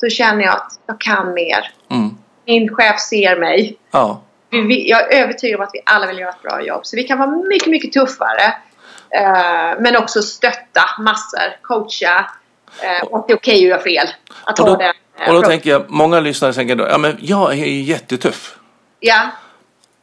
[0.00, 1.72] så känner jag att jag kan mer.
[1.90, 2.10] Mm.
[2.46, 3.76] Min chef ser mig.
[3.90, 4.20] Ja.
[4.62, 6.86] Vi, jag är övertygad om att vi alla vill göra ett bra jobb.
[6.86, 8.54] Så vi kan vara mycket, mycket tuffare.
[9.10, 12.30] Eh, men också stötta massor, coacha.
[12.82, 14.08] Eh, och det är okej att göra fel.
[14.44, 14.94] Att Och ha då, den.
[15.20, 18.58] eh, och då tänker jag, många lyssnare tänker då, ja men jag är ju jättetuff.
[19.00, 19.30] Ja.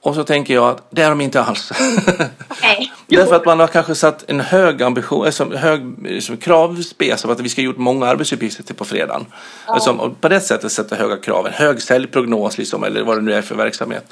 [0.04, 1.72] Och så tänker jag att det är de inte alls.
[2.62, 2.92] Nej.
[3.08, 7.40] Därför att man har kanske satt en hög ambition, alltså hög liksom, kravspec av att
[7.40, 9.26] vi ska ha gjort många arbetsuppgifter till på fredagen.
[9.66, 13.22] Alltså, och på det sättet sätta höga krav, en hög säljprognos liksom, eller vad det
[13.22, 14.06] nu är för verksamhet.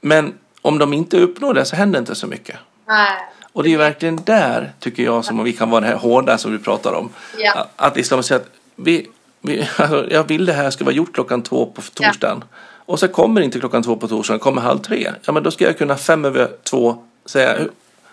[0.00, 2.56] Men om de inte uppnår det så händer inte så mycket.
[2.88, 3.16] Nej.
[3.52, 6.52] Och det är verkligen där, tycker jag, som vi kan vara det här hårda som
[6.52, 7.08] vi pratar om.
[7.38, 7.52] Ja.
[7.54, 9.08] Att- Att liksom säga att vi,
[9.40, 12.44] vi, alltså, jag vill det här ska vara gjort klockan två på torsdagen.
[12.86, 15.12] Och så kommer inte klockan två på torsdagen, kommer halv tre.
[15.24, 17.56] Ja, men då ska jag kunna fem över två säga,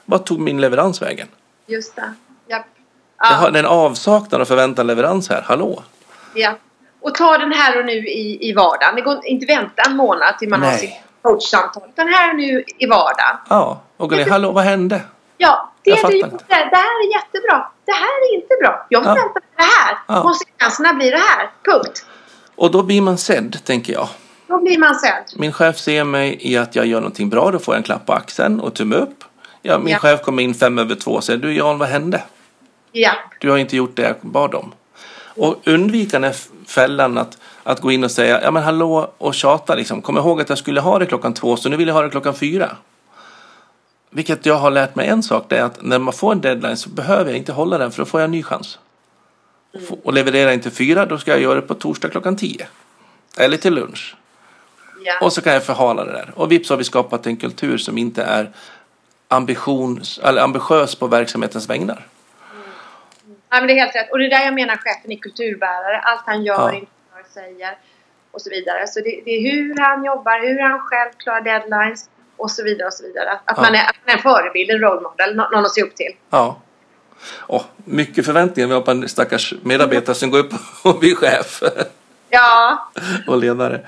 [0.05, 1.27] vad tog min leverans vägen?
[1.67, 2.13] Just det.
[2.47, 2.65] Japp.
[3.17, 3.35] Jag Ja.
[3.35, 5.83] har en avsaknad av förväntad leverans här, hallå?
[6.35, 6.55] Ja.
[7.01, 8.95] Och ta den här och nu i, i vardagen.
[8.95, 10.79] Det går inte vänta en månad till man har Nej.
[10.79, 11.83] sitt coachsamtal.
[11.89, 13.37] Utan här och nu i vardagen.
[13.49, 15.01] Ja, och gå ner, hallå, vad hände?
[15.37, 17.67] Ja, det Jag du gjorde, det här är jättebra.
[17.85, 18.85] Det här är inte bra.
[18.89, 19.03] Jag Ja.
[19.03, 19.97] förväntar mig det här.
[20.07, 20.21] Ja.
[20.21, 21.49] Konsekvenserna blir det här.
[21.65, 22.05] Punkt.
[22.55, 24.07] Och då blir man sedd, tänker jag.
[24.51, 25.23] Då blir man sedd.
[25.35, 28.05] Min chef ser mig i att jag gör någonting bra, då får jag en klapp
[28.05, 29.23] på axeln och tumme upp.
[29.61, 29.99] Ja, min Ja.
[29.99, 32.23] chef kommer in fem över två och säger, du Jan, vad hände?
[32.91, 33.11] Ja.
[33.39, 34.71] Du har inte gjort det jag bad om.
[35.35, 36.33] Och undvika den
[36.67, 40.01] fällan att, att gå in och säga, ja men hallå och tjata liksom.
[40.01, 42.09] Kom ihåg att jag skulle ha det klockan två, så nu vill jag ha det
[42.09, 42.69] klockan fyra.
[44.09, 46.77] Vilket jag har lärt mig en sak, det är att när man får en deadline
[46.77, 48.79] så behöver jag inte hålla den för då får jag en ny chans.
[49.73, 52.35] Och, få- och levererar jag inte fyra, då ska jag göra det på torsdag klockan
[52.35, 52.67] tio.
[53.37, 54.15] Eller till lunch.
[55.03, 55.13] Ja.
[55.21, 56.31] Och så kan jag förhala det där.
[56.35, 58.51] Och vips har vi skapat en kultur som inte är
[59.27, 62.07] ambitions, eller ambitiös på verksamhetens vägnar.
[63.49, 64.11] Ja, men det är helt rätt.
[64.11, 65.99] Och det är där jag menar chefen är kulturbärare.
[65.99, 66.73] Allt han gör, Ja.
[66.73, 67.77] inte gör, säger
[68.31, 68.87] och så vidare.
[68.87, 72.87] Så det, det är hur han jobbar, hur han själv klarar deadlines och så vidare.
[72.87, 73.31] och så vidare.
[73.31, 73.61] Att, Ja.
[73.61, 75.95] man, är, att man är en förebild, en role model, nå- någon att se upp
[75.95, 76.11] till.
[76.29, 76.57] Ja.
[77.47, 80.51] Oh, mycket förväntningar vi har på en stackars medarbetare som går upp
[80.83, 81.63] och blir chef.
[82.29, 82.89] Ja.
[83.27, 83.87] och ledare.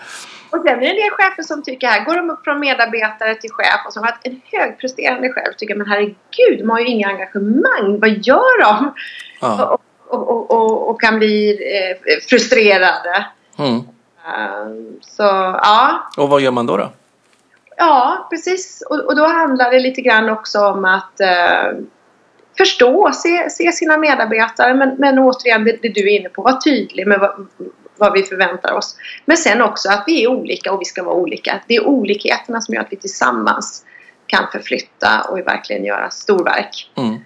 [0.53, 3.35] Och sen är det en del chefer som tycker här, går de upp från medarbetare
[3.35, 7.07] till chef och som har en högpresterande chef tycker men herregud, de har ju inga
[7.07, 8.93] engagemang, vad gör de?
[9.41, 9.79] Ja.
[10.07, 13.25] Och, och, och, och, kan bli eh, frustrerade.
[13.59, 13.75] Mm.
[13.75, 15.23] Um, så
[15.63, 16.09] ja.
[16.17, 16.77] Och vad gör man då?
[16.77, 16.91] då?
[17.77, 18.83] Ja, precis.
[18.89, 21.71] Och, och då handlar det lite grann också om att eh,
[22.57, 26.61] förstå, se, se sina medarbetare men, men återigen det, det du är inne på, var
[26.61, 27.47] tydlig med vad,
[27.97, 28.97] vad vi förväntar oss.
[29.25, 31.61] Men sen också att vi är olika och vi ska vara olika.
[31.67, 33.85] Det är olikheterna som gör att vi tillsammans
[34.27, 36.91] kan förflytta och verkligen göra storverk.
[36.95, 37.19] Mm.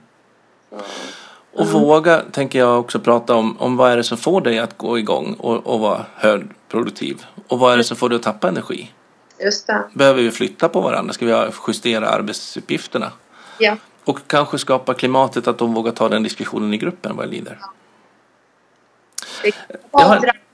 [1.54, 4.78] Och våga, tänker jag också prata om, om vad är det som får dig att
[4.78, 7.26] gå igång och, och vara högproduktiv?
[7.48, 8.92] Och vad är det som får dig att tappa energi?
[9.40, 9.84] Just det.
[9.94, 11.14] Behöver vi flytta på varandra?
[11.14, 13.12] Ska vi justera arbetsuppgifterna?
[13.60, 13.78] Ja.
[14.04, 17.60] Och kanske skapa klimatet att de vågar ta den diskussionen i gruppen vad det lider.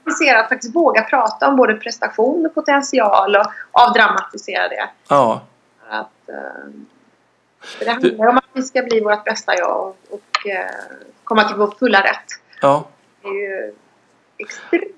[0.06, 4.90] Avdramatisera, att faktiskt våga prata om både prestation och potential och avdramatisera det.
[5.08, 5.42] Ja.
[5.90, 6.72] Att, uh,
[7.80, 11.74] det handlar om att vi ska bli vårt bästa jag och, uh, komma till vår
[11.80, 12.26] fulla rätt.
[12.62, 12.86] Ja.
[13.22, 13.74] Det är ju
[14.38, 14.94] extremt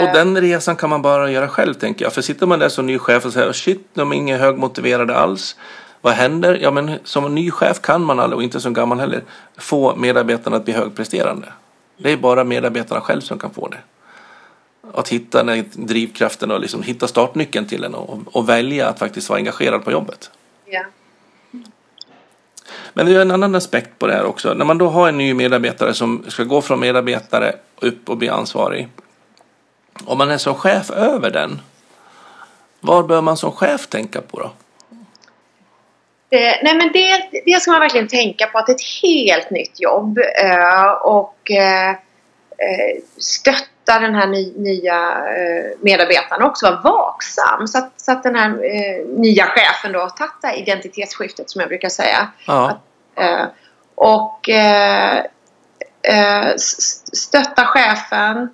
[0.00, 2.12] och den resan kan man bara göra själv tänker jag.
[2.12, 5.56] För sitter man där som ny chef och säger shit, de är inga högmotiverade alls.
[6.00, 6.58] Vad händer?
[6.62, 9.22] Ja men som ny chef kan man aldrig, och inte som gammal heller,
[9.56, 11.52] få medarbetarna att bli högpresterande.
[11.96, 13.78] Det är bara medarbetarna själv som kan få det.
[14.94, 19.28] Att hitta den drivkraften och liksom hitta startnyckeln till den och, och välja att faktiskt
[19.28, 20.30] vara engagerad på jobbet.
[20.64, 20.84] Ja.
[22.92, 24.54] Men det är en annan aspekt på det här också.
[24.54, 28.28] När man då har en ny medarbetare som ska gå från medarbetare upp och bli
[28.28, 28.88] ansvarig
[30.04, 31.60] om man är som chef över den,
[32.80, 34.50] vad bör man som chef tänka på då?
[36.30, 39.50] Eh, nej men det, det ska man verkligen tänka på att det är ett helt
[39.50, 43.02] nytt jobb eh, och eh, eh
[43.88, 48.34] stötta den här ny, nya eh, medarbetaren också vara vaksam så att, så att den
[48.36, 52.28] här eh, nya chefen då har tagit det här identitetsskiftet som jag brukar säga.
[52.46, 52.70] Ja.
[52.70, 52.82] Att,
[53.94, 54.48] och
[57.12, 58.48] stötta chefen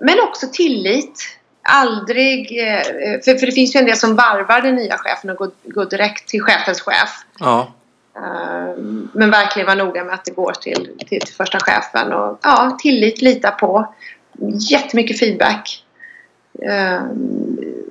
[0.00, 1.38] men också tillit.
[1.62, 2.60] Aldrig...
[2.68, 2.82] Eh,
[3.24, 5.84] för, för det finns ju en del som varvar den nya chefen och går, går
[5.84, 7.10] direkt till chefens chef.
[7.38, 7.72] Ja.
[8.16, 8.74] Eh,
[9.12, 12.12] men verkligen vara noga med att det går till, till, till första chefen.
[12.12, 13.94] Och, ja, tillit, lita på.
[14.70, 15.84] Jättemycket feedback.
[16.62, 17.02] Eh,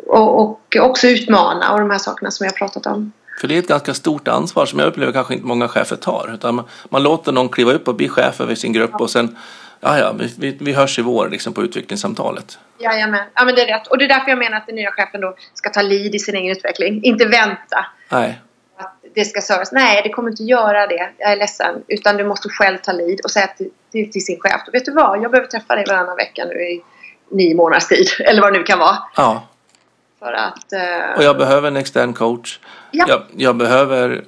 [0.07, 3.11] och, och också utmana och de här sakerna som jag har pratat om.
[3.41, 6.31] För det är ett ganska stort ansvar som jag upplever kanske inte många chefer tar.
[6.33, 9.37] Utan man, man låter någon kliva upp och bli chef över sin grupp och sen
[9.79, 12.59] ja, ja, vi, vi hörs i vår liksom, på utvecklingssamtalet.
[12.79, 13.87] Jajamän, ja men det är rätt.
[13.87, 16.19] Och det är därför jag menar att den nya chefen då ska ta lead i
[16.19, 17.03] sin egen utveckling.
[17.03, 17.85] Inte vänta.
[18.09, 18.39] Nej.
[19.17, 19.71] Det ska servas.
[19.71, 21.09] Nej, det kommer inte göra det.
[21.17, 21.83] Jag är ledsen.
[21.87, 24.61] Utan du måste själv ta lead och säga till, till, till sin chef.
[24.73, 25.23] Vet du vad?
[25.23, 26.83] Jag behöver träffa dig varannan vecka nu i
[27.31, 28.07] nio månaders tid.
[28.19, 28.97] Eller vad det nu kan vara.
[29.15, 29.47] Ja.
[30.19, 30.73] För att...
[30.73, 31.17] Uh...
[31.17, 32.59] Och jag behöver en extern coach.
[32.91, 33.05] Ja.
[33.07, 34.23] Jag, jag behöver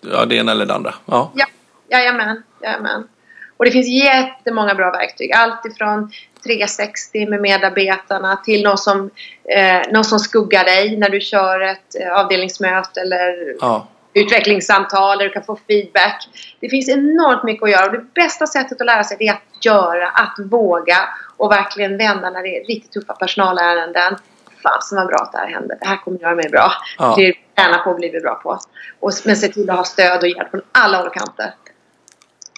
[0.00, 0.94] ja, det ena eller det andra.
[1.06, 1.32] Ja.
[1.34, 1.46] Ja,
[1.88, 2.42] jajamän.
[2.62, 3.08] jajamän.
[3.56, 5.32] Och det finns jättemånga bra verktyg.
[5.32, 6.12] Allt ifrån
[6.44, 9.10] 360 med medarbetarna till någon som,
[9.56, 13.86] eh, någon som skuggar dig när du kör ett eh, avdelningsmöte eller ja.
[14.14, 16.28] Utvecklingssamtal där du kan få feedback.
[16.60, 19.64] Det finns enormt mycket att göra och det bästa sättet att lära sig är att
[19.64, 20.98] göra, att våga
[21.36, 24.16] och verkligen vända när det är riktigt tuffa personalärenden.
[24.62, 25.78] Fasen vad bra att det här händer.
[25.80, 26.72] Det här kommer göra mig bra.
[26.98, 27.14] Ja.
[27.16, 28.58] Det är träna på att bli bra på.
[29.00, 31.54] Och, men se till att ha stöd och hjälp från alla håll och kanter.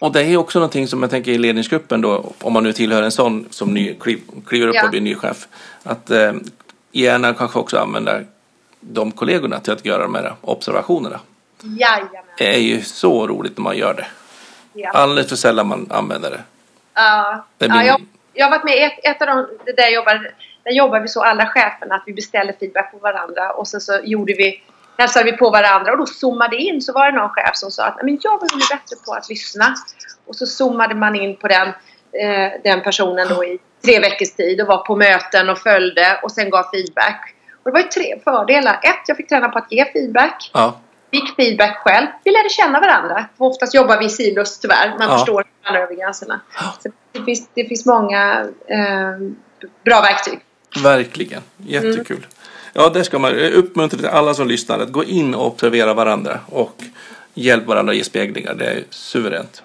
[0.00, 3.02] Och det är också någonting som jag tänker i ledningsgruppen då, om man nu tillhör
[3.02, 4.84] en sån som ny, kliv, kliver upp Ja.
[4.84, 5.48] och blir ny chef.
[5.82, 6.32] Att eh,
[6.92, 8.20] gärna kanske också använda
[8.80, 11.20] de kollegorna till att göra de här observationerna.
[11.62, 12.08] Jajamän.
[12.38, 14.06] Det är ju så roligt när man gör det.
[14.72, 14.90] Ja.
[14.90, 16.40] Alldeles för sällan man använder det.
[16.94, 18.00] Ja, Det ja, jag,
[18.32, 20.30] jag har varit med i ett, ett av de, där jag jobbar,
[20.64, 24.00] där jobbar vi så alla cheferna att vi beställde feedback på varandra och sen så
[24.04, 24.62] gjorde vi
[24.98, 27.84] hälsade vi på varandra och då zoomade in så var det någon chef som sa
[27.84, 29.74] att "Nej, men jag vill bli bättre på att lyssna.
[30.26, 34.60] Och så zoomade man in på den, eh, den personen då i tre veckors tid
[34.60, 37.34] och var på möten och följde och sen gav feedback.
[37.64, 38.74] Och det var ju tre fördelar.
[38.82, 40.50] Ett, jag fick träna på att ge feedback.
[40.54, 40.76] Ja,
[41.12, 42.06] Fick feedback själv.
[42.24, 43.26] Vi lärde känna varandra.
[43.38, 44.88] För oftast jobbar vi i silos tyvärr.
[44.98, 45.18] Man Ja.
[45.18, 46.40] förstår varandra över gränserna.
[46.82, 49.18] Så det, finns, det finns många eh,
[49.84, 50.40] bra verktyg.
[50.82, 51.42] verkligen.
[51.56, 52.26] Jättekul.
[52.72, 56.40] Ja, där ska man uppmuntra till alla som lyssnar att gå in och observera varandra
[56.46, 56.82] och
[57.34, 58.54] hjälp varandra att ge speglingar.
[58.54, 59.62] Det är suveränt.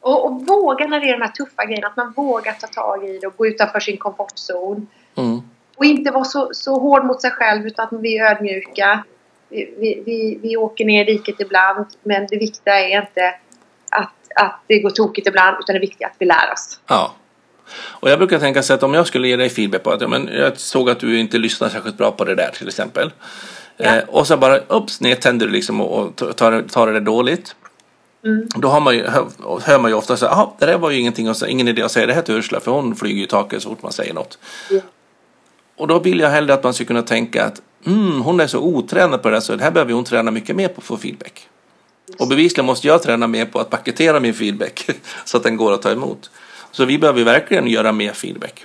[0.00, 1.86] Och, och våga när det är de här tuffa grejerna.
[1.86, 4.86] Att man vågar ta tag i det och gå utanför sin komfortzon.
[5.16, 5.40] Mm.
[5.76, 9.04] Och inte vara så, så hård mot sig själv utan att vi är ödmjuka.
[9.56, 13.34] Vi, vi, vi, åker ner i diket ibland men det viktiga är inte
[13.90, 16.80] att, att det går tokigt ibland utan det är viktigt att vi lär oss.
[16.86, 17.14] Ja.
[17.76, 20.08] Och jag brukar tänka så att om jag skulle ge dig feedback på att ja,
[20.08, 23.12] men jag såg att du inte lyssnar särskilt bra på det där till exempel.
[23.76, 23.96] Ja.
[23.96, 27.54] Eh, och så bara ups, nedtänder du liksom och, och tar, tar det dåligt.
[28.24, 28.48] Mm.
[28.56, 29.26] Då har man ju, hör,
[29.62, 31.82] hör man ju ofta så här, det där var ju ingenting att säga, ingen idé
[31.82, 33.92] att säga det här till Ursula för hon flyger ju i taket så fort man
[33.92, 34.38] säger något.
[34.70, 34.80] Ja.
[35.76, 38.60] Och då vill jag hellre att man ska kunna tänka att mm, hon är så
[38.60, 41.48] otränad på det där så det här behöver hon träna mycket mer på för feedback.
[42.18, 44.90] Och bevisligen måste jag träna mer på att paketera min feedback
[45.24, 46.30] så att den går att ta emot.
[46.70, 48.64] Så vi behöver verkligen göra mer feedback.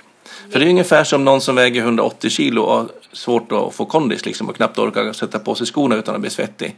[0.50, 3.84] För det är ungefär som någon som väger 180 kilo och har svårt att få
[3.84, 6.76] kondis liksom och knappt orkar sätta på sig skorna utan att bli svettig.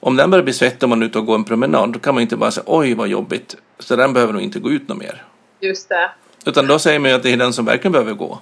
[0.00, 2.14] Om den börjar bli svettig om man är ute och går en promenad då kan
[2.14, 3.56] man inte bara säga oj vad jobbigt.
[3.78, 5.24] Så den behöver nog inte gå ut något mer.
[5.60, 6.10] Just det.
[6.44, 8.38] Utan då säger man ju att det är den som verkligen behöver gå.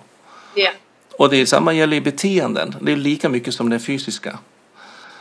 [0.54, 0.70] Ja.
[1.18, 2.74] Och det är samma gäller i beteenden.
[2.80, 4.38] Det är lika mycket som det fysiska.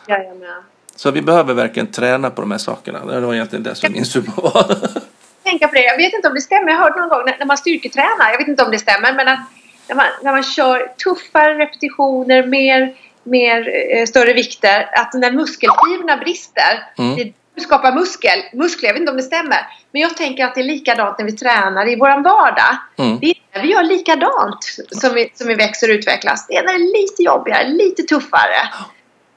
[0.07, 0.63] Jajamän.
[0.95, 3.05] Så vi behöver verkligen träna på de här sakerna.
[3.05, 4.75] Det var egentligen det som min summa var.
[5.43, 5.83] tänka på det.
[5.83, 6.71] Jag vet inte om det stämmer.
[6.71, 8.31] Jag hörde någon gång när, när man styrketränar.
[8.31, 9.13] Jag vet inte om det stämmer.
[9.13, 9.39] Men att
[9.87, 12.93] när man, när man kör tuffare repetitioner, mer,
[13.23, 13.59] mer
[13.93, 14.89] eh, större vikter.
[14.93, 16.73] Att när muskelfibrerna brister.
[16.97, 17.15] Mm.
[17.15, 18.89] Det skapar muskel, muskler.
[18.89, 19.68] Jag vet inte om det stämmer.
[19.91, 22.78] Men jag tänker att det är likadant när vi tränar i vår vardag.
[22.97, 23.20] Mm.
[23.20, 26.47] Det är när vi gör likadant som vi, som vi växer och utvecklas.
[26.47, 28.70] Det är när det är lite jobbigare, lite tuffare.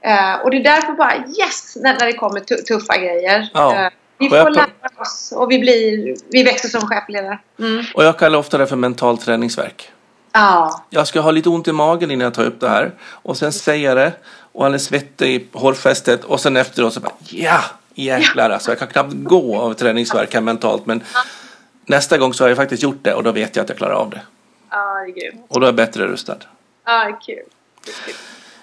[0.04, 3.48] Eh, och det är därför bara yes när, när det kommer tu- tuffa grejer.
[3.54, 3.84] Ja.
[3.84, 4.66] Eh, vi får lära
[4.98, 7.38] oss och vi, blir, vi växer som chefledare.
[7.58, 7.84] Mm.
[7.94, 9.90] Och jag kallar ofta det för mental träningsverk.
[10.32, 10.84] Ja.
[10.90, 12.92] Jag ska ha lite ont i magen innan jag tar upp det här.
[13.02, 14.12] Och sen säger jag det.
[14.52, 16.24] Och han är svettig i hårfästet.
[16.24, 17.60] Och sen efteråt så bara ja,
[17.94, 18.70] jäklar alltså.
[18.70, 20.86] Jag kan knappt gå av träningsverk här mentalt.
[20.86, 21.02] Men
[21.84, 23.94] nästa gång så har jag faktiskt gjort det och då vet jag att jag klarar
[23.94, 24.20] av det.
[24.70, 25.46] Ja, det är grymt.
[25.48, 26.36] Och då är jag bättre rustad.
[26.84, 27.36] Ja, kul.
[28.04, 28.14] Kul.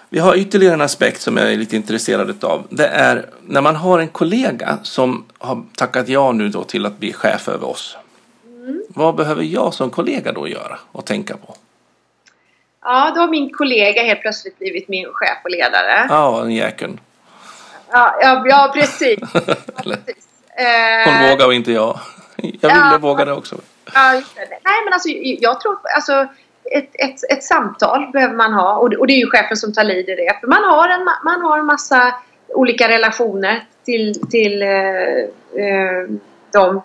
[0.09, 2.67] Vi har ytterligare en aspekt som jag är lite intresserad av.
[2.69, 6.97] Det är när man har en kollega som har tackat ja nu då till att
[6.97, 7.97] bli chef över oss.
[8.89, 11.55] Vad behöver jag som kollega då göra och tänka på?
[12.81, 16.05] Ja, då har min kollega helt plötsligt blivit min chef och ledare.
[16.09, 16.99] Ja, en jäkeln.
[17.91, 19.19] Ja, ja, ja precis.
[19.83, 20.27] Precis.
[20.57, 21.99] Eh, Hon vågar och inte jag.
[22.37, 22.97] Jag ville Ja.
[23.01, 23.55] våga det också.
[23.93, 24.11] Ja.
[24.65, 25.09] Nej, men alltså
[25.39, 26.27] jag tror alltså
[26.71, 29.73] ett, ett, ett samtal behöver man ha och det, och det är ju chefen som
[29.73, 30.37] tar lead i det.
[30.39, 32.13] För man har en, ma- man har en massa
[32.49, 34.69] olika relationer till, till eh,
[35.65, 36.09] eh,
[36.53, 36.81] dem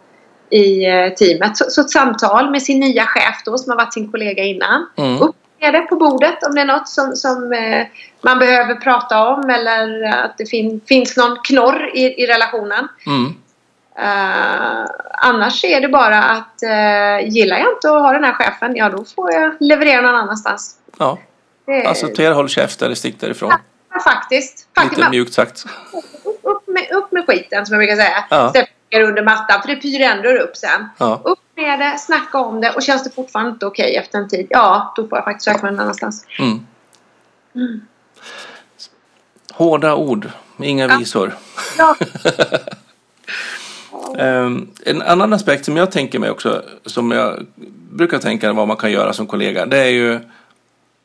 [0.50, 1.56] i eh, teamet.
[1.56, 4.86] Så, så ett samtal med sin nya chef då som har varit sin kollega innan.
[4.96, 5.22] Mm.
[5.22, 5.36] Upp
[5.70, 7.86] det på bordet om det är något som, som eh,
[8.20, 12.88] man behöver prata om eller att det fin, finns någon knorr i, i relationen.
[13.06, 13.34] Mm.
[13.96, 18.76] Eh, annars är det bara att uh, gillar jag inte att ha den här chefen,
[18.76, 20.76] ja då får jag leverera någon annanstans.
[20.98, 21.18] Ja,
[21.66, 23.52] Det, acceptera, håll käft eller stick därifrån.
[23.94, 24.68] ja, faktiskt.
[24.74, 25.64] faktiskt Lite mjukt sagt.
[26.24, 28.24] upp, upp, med, upp med skiten som jag brukar säga.
[28.30, 28.52] Ja.
[28.92, 30.88] Att under mattan för det pyr ändå upp sen.
[30.98, 31.20] Ja.
[31.24, 34.46] Upp med det, snacka om det och känns det fortfarande inte okej efter en tid,
[34.50, 36.26] ja då får jag faktiskt söka mig någon annanstans.
[36.38, 36.66] Mm.
[37.54, 37.80] Mm.
[39.52, 40.28] Hårda ord,
[40.62, 40.96] inga Ja.
[40.98, 41.32] visor.
[41.78, 41.96] Ja.
[44.18, 47.46] Ehm, en annan aspekt som jag tänker mig också, som jag
[47.90, 50.20] brukar tänka vad man kan göra som kollega, det är ju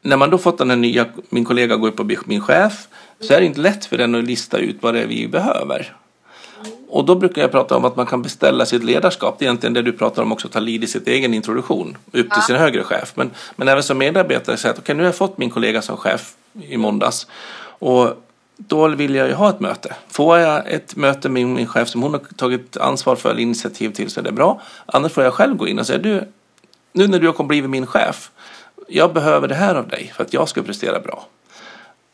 [0.01, 2.88] när man då fått den här nya, min kollega går upp och blir min chef,
[3.19, 5.95] så är det inte lätt för den att lista ut vad det är vi behöver.
[6.89, 9.35] Och då brukar jag prata om att man kan beställa sitt ledarskap.
[9.39, 12.11] Det är egentligen det du pratar om också, ta lead i sitt egen introduktion upp
[12.13, 12.41] till Ja.
[12.41, 13.11] sin högre chef.
[13.15, 15.97] Men, men även som medarbetare säga att okej, nu har jag fått min kollega som
[15.97, 17.27] chef i måndags.
[17.79, 18.23] Och
[18.57, 19.95] då vill jag ju ha ett möte.
[20.07, 23.89] Får jag ett möte med min chef som hon har tagit ansvar för eller initiativ
[23.89, 24.61] till så är det bra.
[24.85, 26.27] Annars får jag själv gå in och säga du,
[26.93, 28.31] nu när du har blivit min chef,
[28.88, 31.25] jag behöver det här av dig för att jag ska prestera bra.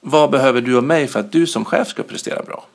[0.02, 2.66] Vad behöver du av mig för att du som chef ska prestera bra?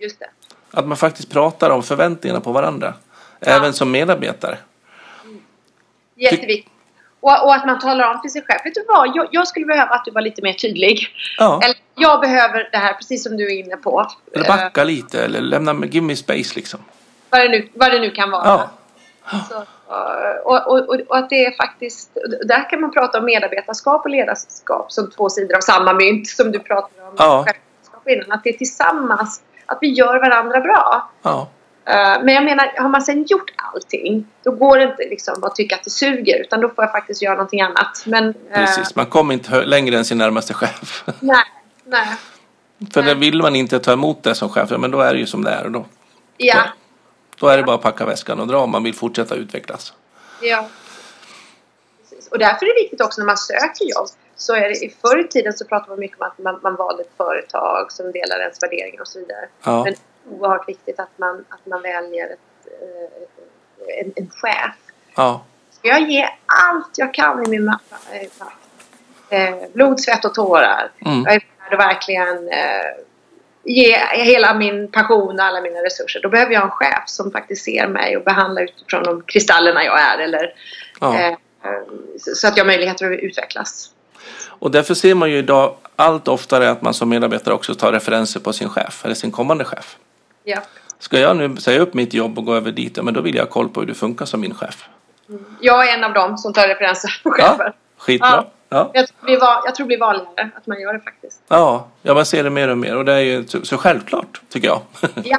[0.00, 0.26] Just det.
[0.72, 2.94] Att man faktiskt pratar om förväntningarna på varandra.
[3.40, 4.58] Även som medarbetare.
[6.14, 6.72] Jätteviktigt.
[7.20, 8.60] Och, och att man talar om för sig själv.
[8.64, 9.10] Vet du vad?
[9.14, 11.08] Jag, jag skulle behöva att du var lite mer tydlig.
[11.38, 11.60] Ja.
[11.64, 14.06] Eller jag behöver det här, precis som du är inne på.
[14.34, 16.80] Eller Eh, backa lite eller lämna, give me space liksom.
[17.30, 18.44] vad, det nu, vad det nu kan vara.
[18.44, 18.70] Ja.
[19.48, 22.10] Så, eh, och, och, och, att det är faktiskt...
[22.44, 26.52] Där kan man prata om medarbetarskap och ledarskap som två sidor av samma mynt som
[26.52, 27.46] du pratade om Ja.
[28.06, 28.32] innan.
[28.32, 31.10] Att det är tillsammans, att vi gör varandra bra.
[31.22, 31.48] Ja.
[31.84, 35.54] Eh, Men jag menar, har man sen gjort allting då går det inte liksom att
[35.56, 38.02] tycka att det suger utan då får jag faktiskt göra någonting annat.
[38.06, 41.04] Men, eh, Precis, man kommer inte längre än sin närmaste chef.
[41.20, 41.44] nej,
[41.84, 42.06] nej.
[42.94, 43.14] För Nej.
[43.14, 45.50] vill man inte ta emot det som chef, men då är det ju som det
[45.50, 45.68] är.
[45.68, 45.84] Då,
[46.36, 46.62] Ja,
[47.38, 49.92] då är det bara att packa väskan och dra om man vill fortsätta utvecklas.
[50.40, 50.68] ja.
[52.10, 52.28] Precis.
[52.28, 54.08] Och därför är det viktigt också när man söker jobb.
[54.42, 56.76] Så är det, i förr i tiden så pratade man mycket om att man, man
[56.76, 59.48] valde ett företag som delar ens värderingar och så vidare.
[59.64, 59.84] Ja.
[59.84, 59.94] Men
[60.30, 64.74] oerhört viktigt att man, att man väljer ett, eh, en, en chef.
[65.16, 65.44] Ja.
[65.70, 67.84] Ska jag ge allt jag kan i min makt?
[69.30, 70.90] Eh, blod, svett och tårar.
[71.06, 71.22] Mm.
[71.24, 72.90] Jag är värd att verkligen eh,
[73.64, 76.20] ge hela min passion och alla mina resurser.
[76.22, 80.00] Då behöver jag en chef som faktiskt ser mig och behandlar utifrån de kristallerna jag
[80.00, 80.18] är.
[80.18, 80.54] Eller,
[81.00, 81.18] Ja.
[81.20, 81.34] eh,
[82.18, 83.90] så så att jag har möjligheter att utvecklas.
[84.62, 88.40] Och därför ser man ju idag allt oftare att man som medarbetare också tar referenser
[88.40, 89.96] på sin chef eller sin kommande chef.
[90.44, 90.58] Ja.
[90.98, 93.34] Ska jag nu säga upp mitt jobb och gå över dit, ja, men då vill
[93.34, 94.88] jag ha koll på hur du funkar som min chef.
[95.60, 97.72] Jag är en av dem som tar referenser på Ja, chefer.
[97.96, 98.44] skitbra.
[98.68, 98.90] Ja.
[98.94, 99.32] Jag, tror det
[99.64, 101.42] jag tror det blir vanligare att man gör det faktiskt.
[101.48, 104.68] Ja, ja, man ser det mer och mer och det är ju så, självklart, tycker
[104.68, 104.80] jag.
[105.24, 105.38] Ja.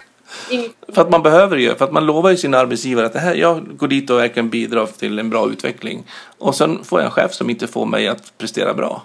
[0.94, 3.36] För att man behöver ju, för att man lovar ju sin arbetsgivare att det här,
[3.36, 6.04] jag går dit och verkligen bidrar till en bra utveckling.
[6.38, 9.02] Och sen får jag en chef som inte får mig att prestera bra.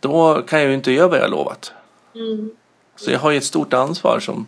[0.00, 1.72] Då kan jag ju inte göra vad jag lovat.
[2.14, 2.50] Mm.
[2.96, 4.46] Så jag har ju ett stort ansvar som,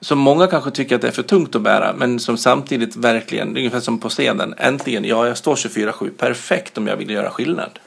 [0.00, 3.56] som många kanske tycker att det är för tungt att bära, men som samtidigt verkligen,
[3.56, 7.78] ungefär som på scenen, äntligen, ja, jag står 24-7, perfekt om jag vill göra skillnad.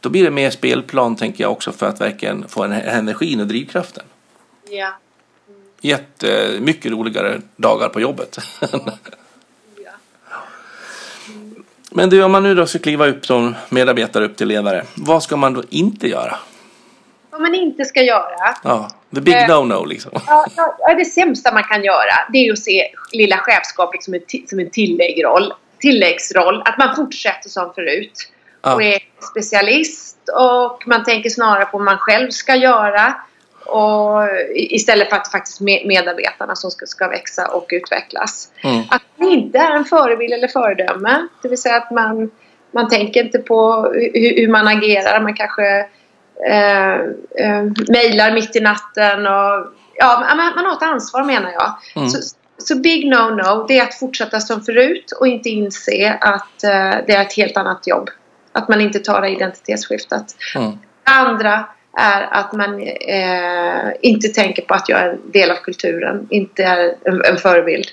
[0.00, 3.46] Då blir det mer spelplan, tänker jag också, för att verkligen få en, energin och
[3.46, 4.04] drivkraften.
[4.70, 4.98] Ja.
[5.80, 8.38] Jättemycket roligare dagar på jobbet.
[11.96, 15.22] Men du, om man nu då ska kliva upp som medarbetare upp till ledare, vad
[15.22, 16.36] ska man då inte göra?
[17.30, 18.54] Vad man inte ska göra.
[18.62, 19.48] Ja, the big Eh.
[19.48, 20.10] no-no liksom.
[20.26, 20.46] Ja,
[20.78, 24.14] ja, det sämsta man kan göra det är att se lilla chefskap liksom
[24.46, 26.62] som en tilläggroll, tilläggsroll.
[26.64, 28.30] Att man fortsätter som förut.
[28.62, 28.74] Ja.
[28.74, 28.98] Och är
[29.30, 33.14] specialist och man tänker snarare på vad man själv ska göra.
[33.66, 34.22] Och
[34.54, 38.52] istället för att det faktiskt är medarbetarna som ska, ska växa och utvecklas.
[38.62, 38.82] Mm.
[38.90, 41.28] Att man inte är en förebild eller föredöme.
[41.42, 42.30] Det vill säga att man,
[42.70, 45.20] man tänker inte på hur, hur man agerar.
[45.20, 45.86] Man kanske
[46.48, 46.94] eh,
[47.46, 49.26] eh, mejlar mitt i natten.
[49.26, 51.74] Och, ja, man, man har ett ansvar menar jag.
[51.96, 52.08] Mm.
[52.08, 56.94] Så, så big no-no det är att fortsätta som förut och inte inse att eh,
[57.06, 58.10] det är ett helt annat jobb.
[58.52, 60.36] Att man inte tar det identitetsskiftet.
[60.56, 60.72] Mm.
[61.04, 61.64] Andra
[61.96, 66.64] är att man eh, inte tänker på att jag är en del av kulturen, inte
[66.64, 67.86] är en, en förebild.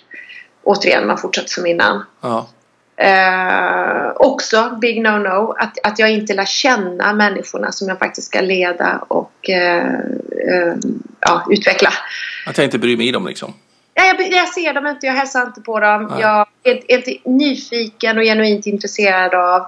[0.64, 2.04] Återigen, man fortsätter som innan.
[2.22, 2.48] Ja.
[2.96, 8.42] Eh, också, big no-no, att, att jag inte lär känna människorna som jag faktiskt ska
[8.42, 9.94] leda och eh,
[10.48, 10.74] eh,
[11.20, 11.90] ja, utveckla.
[12.48, 13.54] Att jag inte bryr mig om liksom.
[13.94, 16.08] Ja, jag, jag ser dem inte, jag hälsar inte på dem.
[16.12, 16.22] Nej.
[16.22, 19.66] Jag är, är inte nyfiken och genuint intresserad av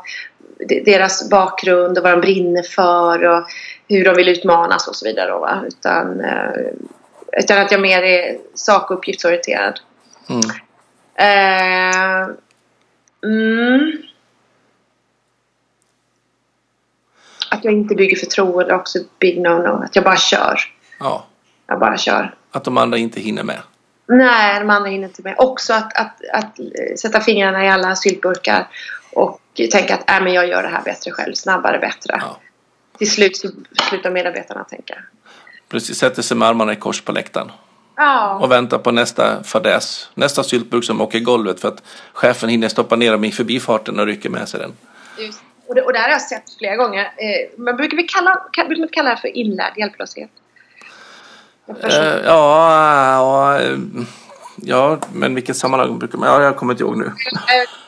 [0.70, 3.44] de- deras bakgrund och vad de brinner för och
[3.88, 5.32] hur de vill utmanas och så vidare.
[5.32, 5.64] Då, va?
[5.68, 6.52] Utan, eh,
[7.38, 9.80] utan att jag mer är sak och uppgiftsorienterad.
[10.30, 10.42] Mm.
[11.16, 12.28] Eh,
[13.24, 13.92] mm.
[17.50, 19.84] Att jag inte bygger förtroende är också big no-no.
[19.84, 20.60] Att jag bara kör.
[21.00, 21.26] Ja.
[21.68, 22.36] Jag bara kör.
[22.52, 23.60] Att de andra inte hinner med.
[24.06, 25.36] Nej, de andra hinner inte med.
[25.38, 26.60] Också att, att, att
[27.00, 28.68] sätta fingrarna i alla syltburkar
[29.14, 29.40] och
[29.72, 32.22] tänka att äh, men jag gör det här bättre själv, snabbare, bättre.
[32.22, 32.38] Ja.
[32.98, 33.50] Till slut så
[33.90, 34.96] slutar medarbetarna tänka.
[35.70, 37.52] Precis, sätter sig med armarna i kors på läktaren.
[37.96, 40.10] Ja, Och väntar på nästa fadäs.
[40.14, 41.84] Nästa syltburk som åker i golvet för att
[42.14, 44.74] chefen hinner stoppa ner dem i förbifarten och rycker med sig den.
[45.18, 45.42] just.
[45.68, 47.02] Och, det, och det här har jag sett flera gånger.
[47.04, 50.30] Eh, man brukar vi kalla, brukar man kalla det för inlärd hjälplöshet?
[51.68, 53.78] Eh, ja, ja, eh,
[54.56, 56.30] ja, men vilket sammanhang brukar man...
[56.30, 57.06] Ja, jag kommer inte ihåg nu.
[57.06, 57.12] Eh,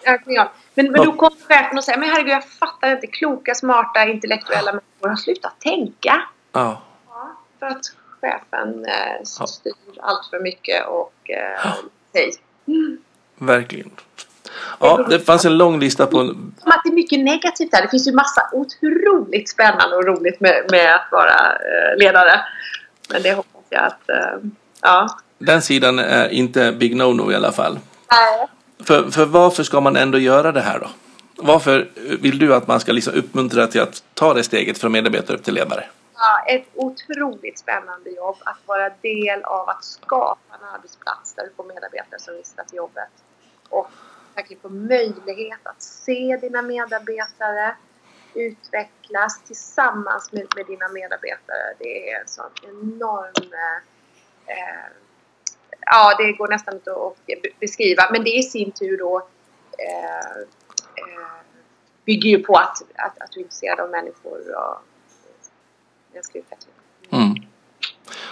[0.04, 0.48] ja, genial.
[0.76, 3.08] Men, men då kommer chefen och säger men herregud jag fattar inte.
[3.08, 6.22] Kloka, smarta, intellektuella människor har slutat tänka.
[6.52, 7.86] Ja, Ja, för att
[8.22, 9.48] chefen eh, Ja.
[9.48, 11.74] styr allt för mycket och eh,
[12.14, 12.32] säg.
[13.38, 13.92] verkligen.
[14.80, 16.20] Ja, det fanns en lång lista på...
[16.20, 17.82] Att det är mycket negativt här.
[17.82, 22.40] Det finns ju massa otroligt spännande och roligt med, med att vara eh, ledare.
[23.10, 24.10] Men det hoppas jag att...
[24.10, 24.50] Eh,
[24.82, 25.08] ja.
[25.38, 27.80] Den sidan är inte big no-no i alla fall.
[28.12, 28.48] Nej.
[28.86, 30.90] För, för varför ska man ändå göra det här då?
[31.38, 31.90] Varför
[32.22, 35.44] vill du att man ska liksom uppmuntra till att ta det steget från medarbetare upp
[35.44, 35.86] till ledare?
[36.16, 41.52] Ja, ett otroligt spännande jobb att vara del av att skapa en arbetsplats där du
[41.56, 43.10] får medarbetare som vistas till jobbet.
[43.70, 43.88] Och
[44.36, 47.76] verkligen få möjlighet att se dina medarbetare
[48.34, 51.74] utvecklas tillsammans med, med dina medarbetare.
[51.80, 53.54] Det är en sån enorm...
[54.48, 55.05] Eh,
[55.86, 58.10] ja, det går nästan inte att be- beskriva.
[58.12, 59.28] Men det i sin tur då
[59.78, 60.42] eh,
[60.96, 61.28] eh,
[62.06, 64.78] bygger ju på att, att, att du är intresserad av människor och
[66.14, 66.74] mänsklig utveckling.
[67.12, 67.36] Mm.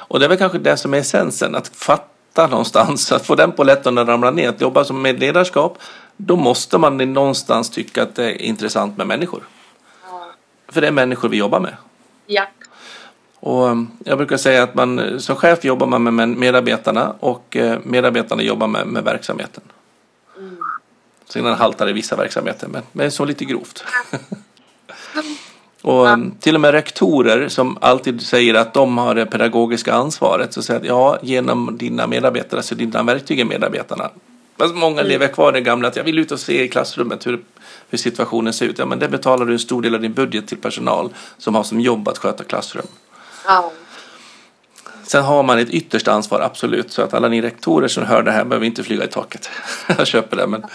[0.08, 3.52] Och det är väl kanske det som är essensen, att fatta någonstans, att få den
[3.52, 5.78] polletten att ramla ner, att jobba som med ledarskap,
[6.18, 9.44] då måste man någonstans tycka att det är intressant med människor.
[10.04, 10.32] Ja.
[10.68, 11.78] För det är människor vi jobbar med.
[12.26, 12.48] Ja.
[13.46, 17.80] Och eh, jag brukar säga att man som chef jobbar man med medarbetarna och eh,
[17.84, 19.64] medarbetarna jobbar med, med verksamheten.
[20.38, 20.58] Mm.
[21.30, 23.84] Sen haltar det i vissa verksamheter, men, men så lite grovt.
[25.82, 26.20] Och ja.
[26.40, 30.54] till och med rektorer som alltid säger att de har det pedagogiska ansvaret.
[30.54, 34.10] Så säger att ja, genom dina medarbetare så är dina verktyg medarbetarna.
[34.56, 35.12] Men många mm.
[35.12, 37.44] lever kvar i det gamla att jag vill ut och se i klassrummet hur,
[37.90, 38.80] hur situationen ser ut.
[38.80, 41.64] Ja, men det betalar du en stor del av din budget till personal som har
[41.64, 42.88] som jobb att sköta klassrum.
[43.48, 43.72] Ja.
[45.04, 46.92] Sen har man ett yttersta ansvar, absolut.
[46.92, 49.50] Så att alla ni rektorer som hör det här behöver inte flyga i taket.
[49.98, 50.48] jag köper det.
[50.48, 50.66] Men,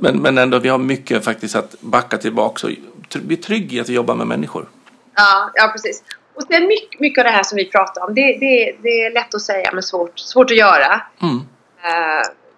[0.00, 2.72] men, men ändå, vi har mycket faktiskt att backa tillbaka och
[3.20, 4.68] bli trygg i att jobba med människor.
[5.14, 6.02] Ja, ja precis.
[6.34, 9.14] Och sen mycket, mycket av det här som vi pratar om, det, det, det är
[9.14, 11.00] lätt att säga men svårt, svårt att göra.
[11.22, 11.36] Mm.
[11.36, 11.42] Uh,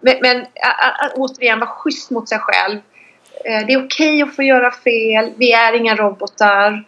[0.00, 0.46] men, men
[1.00, 2.76] att återigen vara schysst mot sig själv.
[2.76, 5.32] Uh, det är okej okay att få göra fel.
[5.36, 6.84] Vi är inga robotar.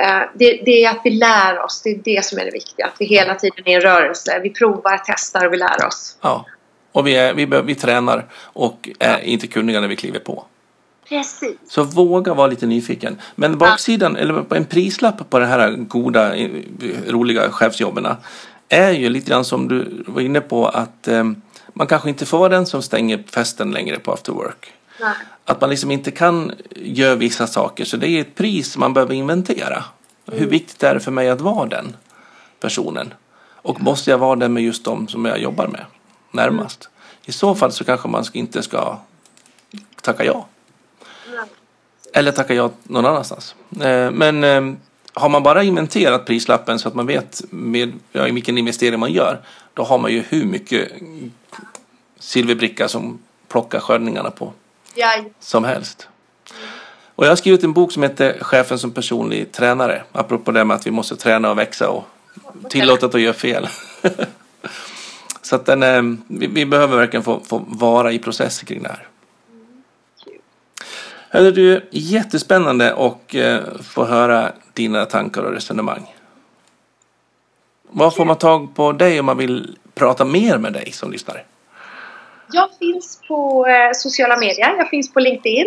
[0.00, 1.82] Uh, det, det, är att vi lär oss.
[1.82, 2.86] Det är det som är det viktiga.
[2.86, 4.40] Att vi hela tiden är i rörelse.
[4.42, 6.18] Vi provar, testar och vi lär oss.
[6.20, 6.46] Ja,
[6.92, 9.18] och vi, är, vi, vi tränar och är ja.
[9.18, 10.44] inte kunniga när vi kliver på.
[11.08, 11.56] Precis.
[11.68, 13.20] Så våga vara lite nyfiken.
[13.34, 14.20] Men baksidan, ja.
[14.20, 16.34] eller en prislapp på de här goda,
[17.06, 18.06] roliga chefsjobben
[18.68, 21.24] är ju lite grann som du var inne på att eh,
[21.74, 24.72] man kanske inte får den som stänger festen längre på after work.
[25.00, 25.14] Nej.
[25.44, 27.84] Att man liksom inte kan göra vissa saker.
[27.84, 29.84] Så det är ett pris man behöver inventera.
[30.26, 30.40] Mm.
[30.40, 31.96] Hur viktigt är det för mig att vara den
[32.60, 33.14] personen?
[33.62, 35.84] Och måste jag vara den med just de som jag jobbar med
[36.30, 36.84] närmast?
[36.84, 37.00] Mm.
[37.24, 38.98] I så fall så kanske man inte ska
[40.02, 40.46] tacka ja.
[42.12, 43.54] Eller tacka ja någon annanstans.
[43.80, 44.74] Eh, men eh,
[45.14, 49.40] har man bara inventerat prislappen så att man vet med, ja, vilken investering man gör,
[49.74, 50.92] då har man ju hur mycket
[52.18, 54.52] silverbricka som plockar skördningarna på
[54.94, 55.24] ja.
[55.40, 56.08] som helst.
[57.14, 60.02] Och jag har skrivit en bok som heter Chefen som personlig tränare.
[60.12, 62.04] Apropå det med att vi måste träna och växa och
[62.68, 63.68] tillåtet att göra fel.
[65.42, 68.88] så att den, eh, vi, vi, behöver verkligen få, få vara i processer kring det
[68.88, 69.06] här.
[71.28, 76.14] Hörru du, jättespännande att eh, få höra dina tankar och resonemang.
[77.90, 81.40] Var får man tag på dig om man vill prata mer med dig som lyssnare?
[82.52, 84.74] Jag finns på eh, sociala medier.
[84.78, 85.66] Jag finns på LinkedIn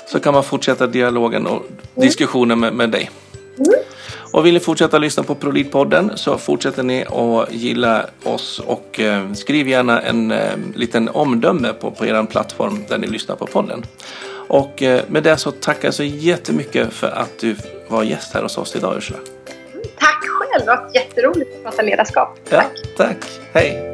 [0.07, 1.61] så kan man fortsätta dialogen och
[1.95, 3.11] diskussionen med, med dig.
[4.34, 9.34] Och vill ni fortsätta lyssna på ProLid-podden så fortsätter ni att gilla oss och eh,
[9.34, 13.86] skriv gärna en eh, liten omdöme på, på er plattform där ni lyssnar på podden.
[14.47, 17.55] Och eh, med det så tackar jag så jättemycket för att du
[17.88, 19.19] var gäst här hos oss idag Ursula.
[19.99, 22.39] Tack själv, det var jätteroligt att prata ledarskap.
[22.49, 22.67] Tack.
[22.73, 23.17] Ja, tack.
[23.53, 23.93] Hej.